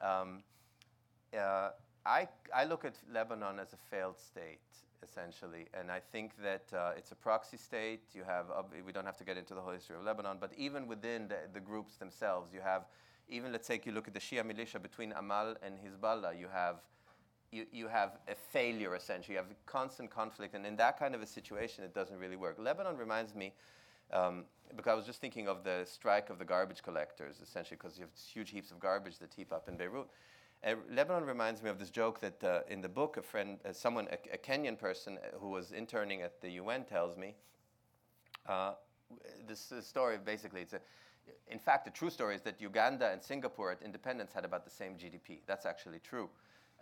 [0.00, 0.42] Um,
[1.38, 1.70] uh,
[2.06, 4.60] I, I look at Lebanon as a failed state,
[5.02, 8.00] essentially, and I think that uh, it's a proxy state.
[8.14, 8.46] You have,
[8.86, 11.36] we don't have to get into the whole history of Lebanon, but even within the,
[11.52, 12.86] the groups themselves, you have,
[13.28, 16.76] even let's say you look at the Shia militia between Amal and Hezbollah, you have,
[17.52, 19.34] you, you have a failure essentially.
[19.34, 22.36] You have a constant conflict, and in that kind of a situation, it doesn't really
[22.36, 22.56] work.
[22.58, 23.52] Lebanon reminds me
[24.12, 24.44] um,
[24.76, 28.04] because I was just thinking of the strike of the garbage collectors, essentially, because you
[28.04, 30.06] have huge heaps of garbage that heap up in Beirut.
[30.62, 33.72] Uh, Lebanon reminds me of this joke that uh, in the book, a friend, uh,
[33.72, 37.34] someone, a, a Kenyan person uh, who was interning at the UN tells me.
[38.46, 38.72] Uh,
[39.48, 40.80] this story basically, it's a,
[41.48, 44.70] in fact, the true story is that Uganda and Singapore at independence had about the
[44.70, 45.40] same GDP.
[45.46, 46.28] That's actually true.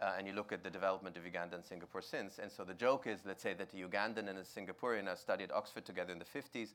[0.00, 2.38] Uh, and you look at the development of Uganda and Singapore since.
[2.38, 5.50] And so the joke is, let's say that a Ugandan and a Singaporean have studied
[5.50, 6.74] Oxford together in the 50s,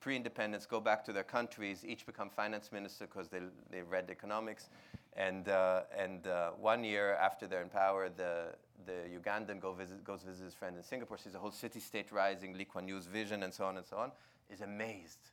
[0.00, 3.40] pre-independence, go back to their countries, each become finance minister because they,
[3.70, 4.70] they read economics.
[5.14, 8.54] And, uh, and uh, one year after they're in power, the,
[8.86, 12.56] the Ugandan go visit, goes visit his friend in Singapore, sees a whole city-state rising,
[12.56, 14.12] Lee Kuan Yew's vision and so on and so on,
[14.50, 15.30] is amazed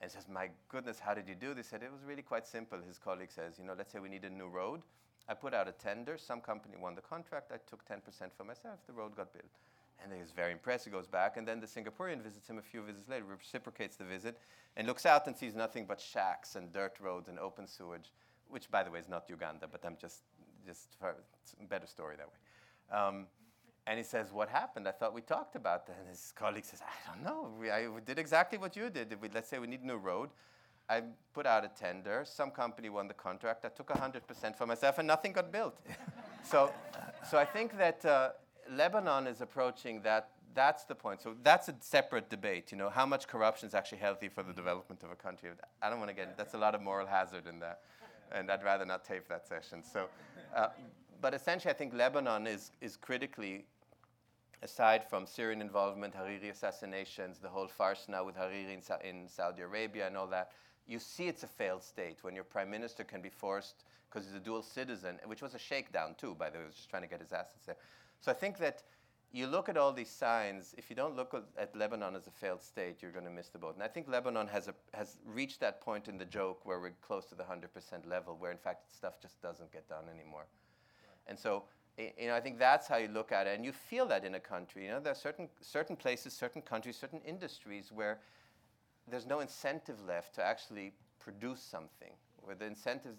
[0.00, 1.66] and says, my goodness, how did you do this?
[1.66, 2.78] He said, it was really quite simple.
[2.86, 4.82] His colleague says, you know, let's say we need a new road.
[5.28, 6.18] I put out a tender.
[6.18, 7.52] Some company won the contract.
[7.52, 8.00] I took 10%
[8.36, 8.80] for myself.
[8.86, 9.44] The road got built.
[10.02, 10.84] And he was very impressed.
[10.84, 14.04] He goes back, and then the Singaporean visits him a few visits later, reciprocates the
[14.04, 14.36] visit,
[14.76, 18.10] and looks out and sees nothing but shacks and dirt roads and open sewage,
[18.48, 20.22] which, by the way, is not Uganda, but I'm just,
[20.66, 20.96] just
[21.68, 22.98] better story that way.
[22.98, 23.26] Um,
[23.86, 24.86] and he says, What happened?
[24.86, 25.96] I thought we talked about that.
[26.00, 27.50] And his colleague says, I don't know.
[27.58, 29.16] We, I, we did exactly what you did.
[29.20, 30.30] We, let's say we need a new road.
[30.92, 32.24] I put out a tender.
[32.26, 33.64] Some company won the contract.
[33.64, 35.80] I took 100% for myself, and nothing got built.
[36.44, 36.70] so,
[37.30, 38.30] so I think that uh,
[38.70, 40.28] Lebanon is approaching that.
[40.54, 41.22] That's the point.
[41.22, 42.72] So that's a separate debate.
[42.72, 45.48] You know, how much corruption is actually healthy for the development of a country?
[45.80, 46.36] I don't want to get.
[46.36, 47.80] That's a lot of moral hazard in that,
[48.30, 49.82] and I'd rather not tape that session.
[49.82, 50.08] So,
[50.54, 50.68] uh,
[51.22, 53.64] but essentially, I think Lebanon is is critically,
[54.62, 59.26] aside from Syrian involvement, Hariri assassinations, the whole farce now with Hariri in, Sa- in
[59.28, 60.52] Saudi Arabia, and all that.
[60.86, 64.34] You see, it's a failed state when your prime minister can be forced because he's
[64.34, 66.34] a dual citizen, which was a shakedown too.
[66.38, 67.76] By the way, he was just trying to get his assets there.
[68.20, 68.82] So I think that
[69.32, 72.62] you look at all these signs, if you don't look at, Lebanon as a failed
[72.62, 73.74] state, you're going to miss the boat.
[73.74, 76.92] And I think Lebanon has, a, has reached that point in the joke where we're
[77.00, 80.44] close to the 100% level, where in fact stuff just doesn't get done anymore.
[81.26, 81.64] And so,
[81.96, 83.56] you know, I think that's how you look at it.
[83.56, 84.84] And you feel that in a country.
[84.84, 88.18] You know, there are certain, certain places, certain countries, certain industries where
[89.08, 93.18] there's no incentive left to actually produce something, where the incentives,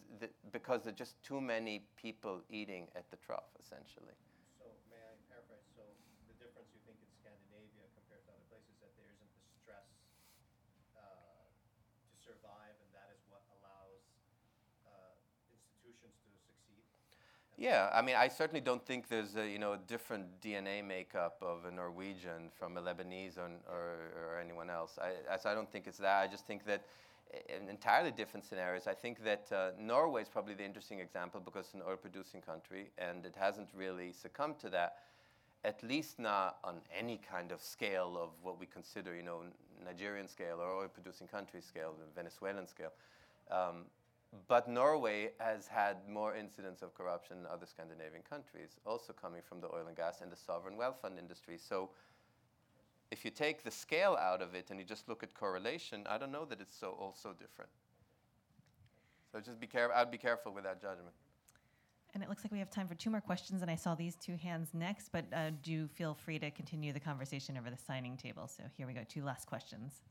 [0.51, 4.15] because there are just too many people eating at the trough, essentially.
[4.59, 5.63] So may I paraphrase?
[5.75, 5.83] So
[6.27, 9.87] the difference you think in Scandinavia compared to other places that there isn't the stress
[10.99, 11.47] uh,
[12.11, 14.03] to survive, and that is what allows
[14.87, 15.15] uh,
[15.51, 16.83] institutions to succeed.
[17.63, 21.37] Yeah, I mean, I certainly don't think there's a you know a different DNA makeup
[21.41, 24.99] of a Norwegian from a Lebanese or, or, or anyone else.
[25.01, 26.21] I, I, so I don't think it's that.
[26.21, 26.83] I just think that
[27.47, 28.85] in entirely different scenarios.
[28.85, 32.91] I think that uh, Norway is probably the interesting example because it's an oil-producing country
[32.97, 34.97] and it hasn't really succumbed to that.
[35.63, 39.43] At least not on any kind of scale of what we consider, you know,
[39.85, 42.91] Nigerian scale or oil-producing country scale, Venezuelan scale.
[43.49, 43.85] Um,
[44.47, 49.61] but Norway has had more incidents of corruption than other Scandinavian countries, also coming from
[49.61, 51.57] the oil and gas and the sovereign wealth fund industry.
[51.57, 51.89] So,
[53.11, 56.17] if you take the scale out of it and you just look at correlation, I
[56.17, 57.69] don't know that it's so all so different.
[59.31, 59.95] So just be careful.
[59.95, 61.13] I'd be careful with that judgment.
[62.13, 64.15] And it looks like we have time for two more questions, and I saw these
[64.15, 68.17] two hands next, but uh, do feel free to continue the conversation over the signing
[68.17, 68.47] table.
[68.47, 70.01] So here we go, two last questions.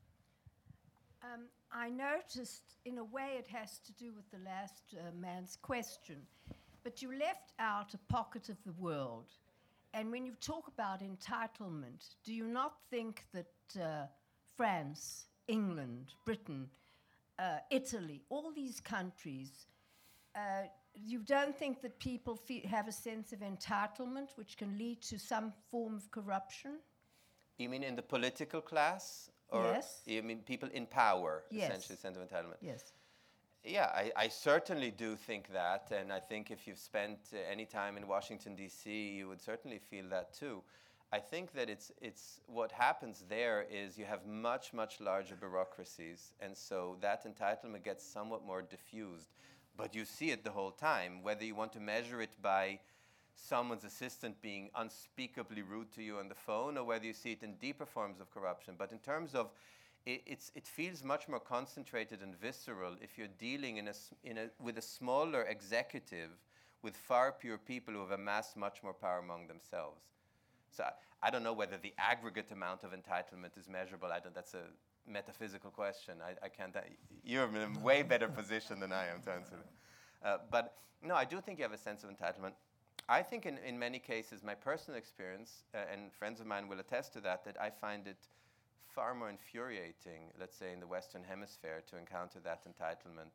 [1.23, 5.57] Um, I noticed, in a way, it has to do with the last uh, man's
[5.59, 6.17] question,
[6.83, 9.25] but you left out a pocket of the world.
[9.95, 14.05] And when you talk about entitlement, do you not think that uh,
[14.55, 16.69] France, England, Britain,
[17.39, 19.65] uh, Italy, all these countries,
[20.35, 25.01] uh, you don't think that people fe- have a sense of entitlement, which can lead
[25.01, 26.73] to some form of corruption?
[27.57, 30.01] You mean in the political class, or Yes.
[30.05, 31.69] you mean people in power, Yes.
[31.69, 32.57] essentially, sense of entitlement?
[32.61, 32.91] Yes.
[33.63, 37.65] Yeah, I, I certainly do think that, and I think if you've spent uh, any
[37.65, 40.61] time in Washington D.C., you would certainly feel that too.
[41.13, 46.33] I think that it's it's what happens there is you have much much larger bureaucracies,
[46.39, 49.29] and so that entitlement gets somewhat more diffused,
[49.77, 51.21] but you see it the whole time.
[51.21, 52.79] Whether you want to measure it by
[53.35, 57.43] someone's assistant being unspeakably rude to you on the phone, or whether you see it
[57.43, 59.51] in deeper forms of corruption, but in terms of
[60.05, 60.21] it,
[60.53, 64.77] it feels much more concentrated and visceral if you're dealing in a, in a, with
[64.77, 66.29] a smaller executive
[66.81, 70.01] with far fewer people who have amassed much more power among themselves.
[70.69, 74.09] So I, I don't know whether the aggregate amount of entitlement is measurable.
[74.11, 74.63] I don't, that's a
[75.09, 76.15] metaphysical question.
[76.21, 76.75] I, I can't.
[76.75, 76.81] a-
[77.23, 80.27] You're in a way better position than I am to answer that.
[80.27, 82.53] Uh, but no, I do think you have a sense of entitlement.
[83.09, 86.79] I think in, in many cases, my personal experience, uh, and friends of mine will
[86.79, 88.17] attest to that, that I find it
[88.87, 93.31] far more infuriating, let's say in the Western Hemisphere, to encounter that entitlement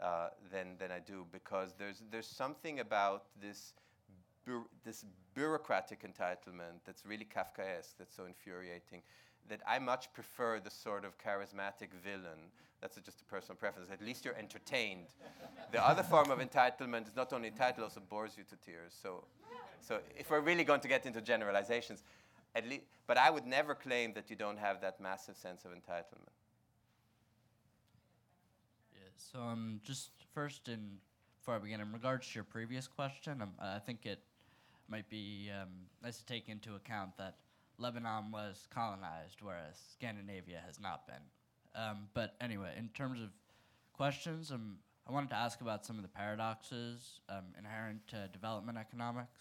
[0.00, 3.74] uh, than, than I do, because there's, there's something about this,
[4.46, 5.04] bu- this
[5.34, 9.02] bureaucratic entitlement that's really Kafkaesque, that's so infuriating,
[9.48, 12.50] that I much prefer the sort of charismatic villain.
[12.80, 13.90] That's a- just a personal preference.
[13.90, 15.08] At least you're entertained.
[15.72, 18.96] the other form of entitlement is not only entitled, also bores you to tears.
[19.02, 19.24] So,
[19.80, 22.04] so if we're really going to get into generalizations,
[22.54, 25.72] at least, but I would never claim that you don't have that massive sense of
[25.72, 26.34] entitlement.
[28.94, 30.98] Yeah, so um, just first, in
[31.40, 34.20] before I begin, in regards to your previous question, um, I think it
[34.88, 35.68] might be um,
[36.02, 37.36] nice to take into account that
[37.80, 41.22] Lebanon was colonized, whereas Scandinavia has not been.
[41.74, 43.30] Um, but anyway, in terms of
[43.92, 44.76] questions, um,
[45.08, 49.40] I wanted to ask about some of the paradoxes um, inherent to development economics,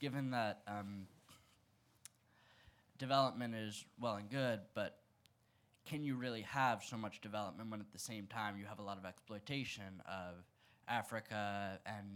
[0.00, 1.06] given that um,
[2.98, 4.98] development is well and good, but
[5.84, 8.82] can you really have so much development when at the same time you have a
[8.82, 10.44] lot of exploitation of
[10.88, 12.06] Africa and,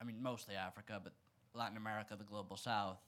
[0.00, 1.12] I mean, mostly Africa, but
[1.54, 2.98] Latin America, the global south?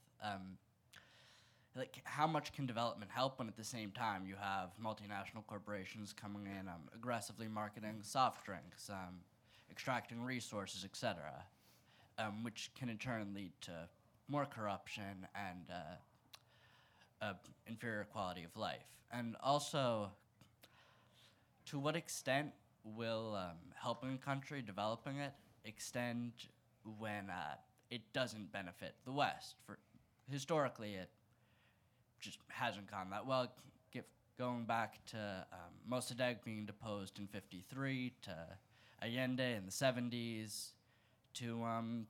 [1.75, 6.13] Like, how much can development help when at the same time you have multinational corporations
[6.13, 9.19] coming in, um, aggressively marketing soft drinks, um,
[9.69, 11.45] extracting resources, etc.,
[12.17, 13.87] um, which can in turn lead to
[14.27, 17.33] more corruption and uh, uh,
[17.67, 18.83] inferior quality of life?
[19.09, 20.11] And also,
[21.67, 22.51] to what extent
[22.83, 25.31] will um, helping a country, developing it,
[25.63, 26.33] extend
[26.99, 27.55] when uh,
[27.89, 29.55] it doesn't benefit the West?
[29.65, 29.79] For
[30.29, 31.09] historically, it
[32.21, 33.51] just hasn't gone that well.
[33.91, 34.05] Get,
[34.37, 38.35] going back to um, Mossadegh being deposed in '53, to
[39.03, 40.69] Allende in the '70s,
[41.35, 42.05] to um,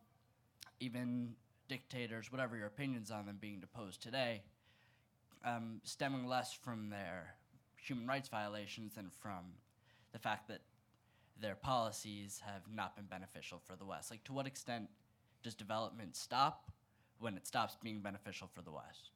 [0.80, 1.34] even
[1.68, 4.41] dictators, whatever your opinions on them, being deposed today,
[5.45, 7.36] um, stemming less from their
[7.78, 9.53] human rights violations than from
[10.12, 10.62] the fact that
[11.39, 14.12] their policies have not been beneficial for the West.
[14.12, 14.89] Like, to what extent
[15.43, 16.72] does development stop
[17.20, 19.12] when it stops being beneficial for the West?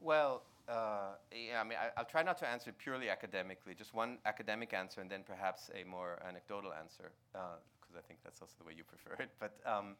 [0.00, 4.18] Well, uh, yeah, I mean, I, will try not to answer purely academically, just one
[4.26, 8.54] academic answer and then perhaps a more anecdotal answer, because uh, I think that's also
[8.58, 9.30] the way you prefer it.
[9.40, 9.96] But um,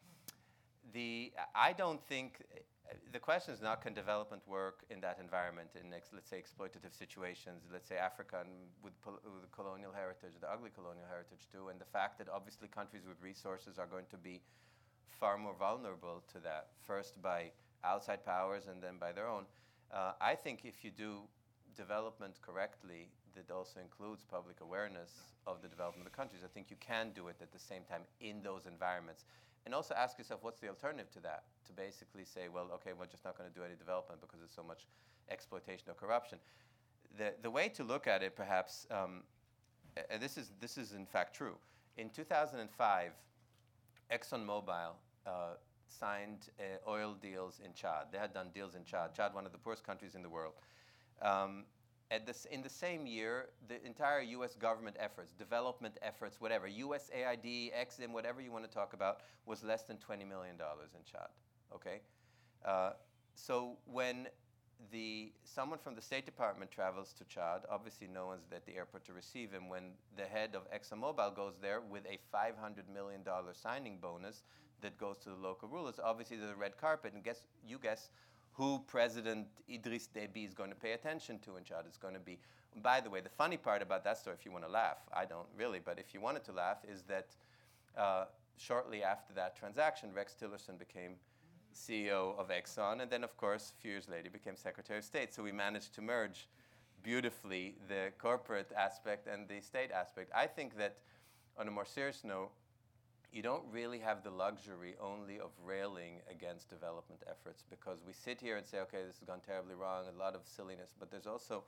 [0.93, 2.43] the, I don't think
[3.11, 6.97] the question is not can development work in that environment in ex, let's say exploitative
[6.97, 8.49] situations let's say africa and
[8.83, 12.67] with, pol- with colonial heritage the ugly colonial heritage too and the fact that obviously
[12.67, 14.41] countries with resources are going to be
[15.19, 17.51] far more vulnerable to that first by
[17.83, 19.45] outside powers and then by their own
[19.93, 21.21] uh, i think if you do
[21.75, 25.11] development correctly that also includes public awareness
[25.47, 27.83] of the development of the countries i think you can do it at the same
[27.83, 29.25] time in those environments
[29.65, 31.43] and also ask yourself what's the alternative to that?
[31.67, 34.51] To basically say, well, okay, we're just not going to do any development because there's
[34.51, 34.87] so much
[35.29, 36.39] exploitation or corruption.
[37.17, 39.23] The, the way to look at it, perhaps, um,
[40.09, 41.55] and this is, this is in fact true.
[41.97, 43.11] In 2005,
[44.11, 44.91] ExxonMobil
[45.27, 45.29] uh,
[45.89, 48.07] signed uh, oil deals in Chad.
[48.11, 50.53] They had done deals in Chad, Chad, one of the poorest countries in the world.
[51.21, 51.65] Um,
[52.11, 57.71] at this, in the same year, the entire US government efforts, development efforts, whatever, USAID,
[57.73, 61.27] EXIM, whatever you want to talk about, was less than $20 million in Chad.
[61.73, 62.01] Okay?
[62.65, 62.91] Uh,
[63.35, 64.27] so when
[64.91, 69.05] the, someone from the State Department travels to Chad, obviously no one's at the airport
[69.05, 69.69] to receive him.
[69.69, 73.21] When the head of ExxonMobil goes there with a $500 million
[73.53, 74.43] signing bonus
[74.81, 78.09] that goes to the local rulers, obviously there's a red carpet, and guess, you guess
[78.53, 81.85] who President Idris Deby is going to pay attention to in Chad.
[81.87, 82.39] It's going to be,
[82.81, 85.25] by the way, the funny part about that story, if you want to laugh, I
[85.25, 87.27] don't really, but if you wanted to laugh, is that
[87.97, 88.25] uh,
[88.57, 91.13] shortly after that transaction, Rex Tillerson became
[91.73, 95.33] CEO of Exxon, and then, of course, a few years later, became Secretary of State.
[95.33, 96.47] So we managed to merge
[97.03, 100.31] beautifully the corporate aspect and the state aspect.
[100.35, 100.97] I think that,
[101.57, 102.51] on a more serious note,
[103.31, 108.41] you don't really have the luxury only of railing against development efforts because we sit
[108.41, 111.27] here and say, okay, this has gone terribly wrong, a lot of silliness, but there's
[111.27, 111.63] also,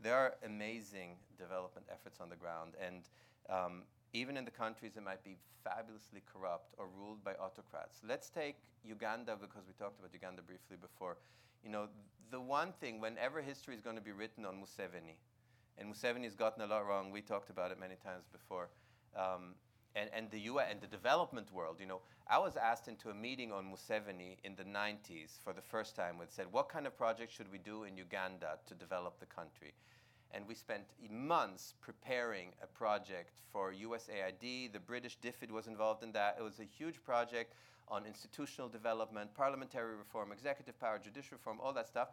[0.00, 2.74] there are amazing development efforts on the ground.
[2.84, 3.02] And
[3.48, 8.00] um, even in the countries that might be fabulously corrupt or ruled by autocrats.
[8.06, 11.16] Let's take Uganda because we talked about Uganda briefly before.
[11.64, 11.88] You know,
[12.30, 15.16] the one thing, whenever history is going to be written on Museveni,
[15.78, 18.68] and Museveni has gotten a lot wrong, we talked about it many times before.
[19.16, 19.54] Um,
[19.94, 21.76] and, and the UN and the development world.
[21.80, 25.62] You know, I was asked into a meeting on Museveni in the 90s for the
[25.62, 26.16] first time.
[26.22, 29.74] It said, "What kind of project should we do in Uganda to develop the country?"
[30.32, 34.72] And we spent months preparing a project for USAID.
[34.72, 36.36] The British DFID was involved in that.
[36.38, 37.54] It was a huge project
[37.86, 42.08] on institutional development, parliamentary reform, executive power, judicial reform, all that stuff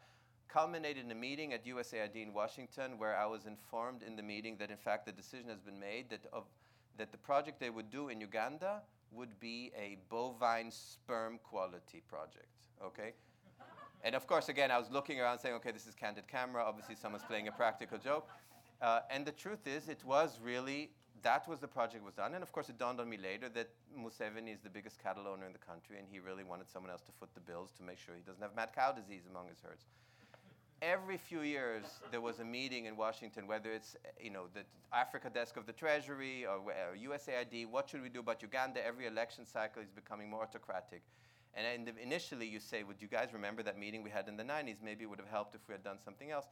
[0.52, 4.58] culminated in a meeting at USAID in Washington where I was informed in the meeting
[4.58, 6.44] that in fact the decision has been made that of
[6.98, 8.82] that the project they would do in Uganda
[9.12, 12.48] would be a bovine sperm quality project.
[12.84, 13.14] Okay?
[14.04, 16.64] and of course, again, I was looking around saying, okay, this is candid camera.
[16.64, 18.28] Obviously, someone's playing a practical joke.
[18.82, 22.34] Uh, and the truth is, it was really, that was the project was done.
[22.34, 25.46] And of course, it dawned on me later that Museveni is the biggest cattle owner
[25.46, 28.00] in the country, and he really wanted someone else to foot the bills to make
[28.00, 29.86] sure he doesn't have mad cow disease among his herds
[30.82, 34.62] every few years there was a meeting in Washington, whether it's you know the
[34.94, 37.68] Africa desk of the Treasury or, or USAID.
[37.70, 38.86] What should we do about Uganda?
[38.86, 41.04] Every election cycle is becoming more autocratic.
[41.54, 44.78] And initially, you say, "Would you guys remember that meeting we had in the '90s?
[44.84, 46.48] Maybe it would have helped if we had done something else."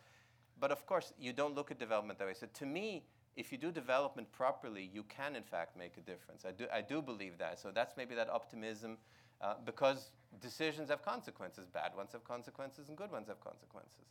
[0.60, 2.34] But of course, you don't look at development that way.
[2.34, 3.06] So to me,
[3.38, 6.44] if you do development properly, you can in fact make a difference.
[6.46, 7.60] I do, I do believe that.
[7.60, 8.98] So that's maybe that optimism,
[9.42, 10.12] uh, because
[10.42, 11.68] decisions have consequences.
[11.68, 14.06] Bad ones have consequences, and good ones have consequences.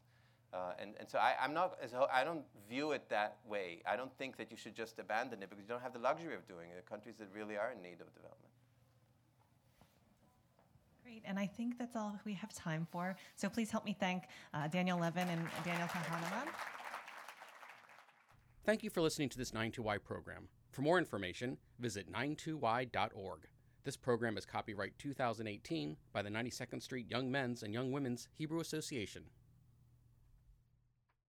[0.52, 1.78] Uh, and, and so I, am not,
[2.10, 3.82] I don't view it that way.
[3.86, 6.34] I don't think that you should just abandon it because you don't have the luxury
[6.34, 6.84] of doing it.
[6.88, 8.48] Countries that really are in need of development.
[11.04, 13.16] Great, and I think that's all we have time for.
[13.36, 16.48] So please help me thank uh, Daniel Levin and Daniel Kahneman.
[18.64, 20.48] Thank you for listening to this 92Y program.
[20.72, 23.48] For more information, visit 92y.org.
[23.84, 28.60] This program is copyright 2018 by the 92nd Street Young Men's and Young Women's Hebrew
[28.60, 29.22] Association.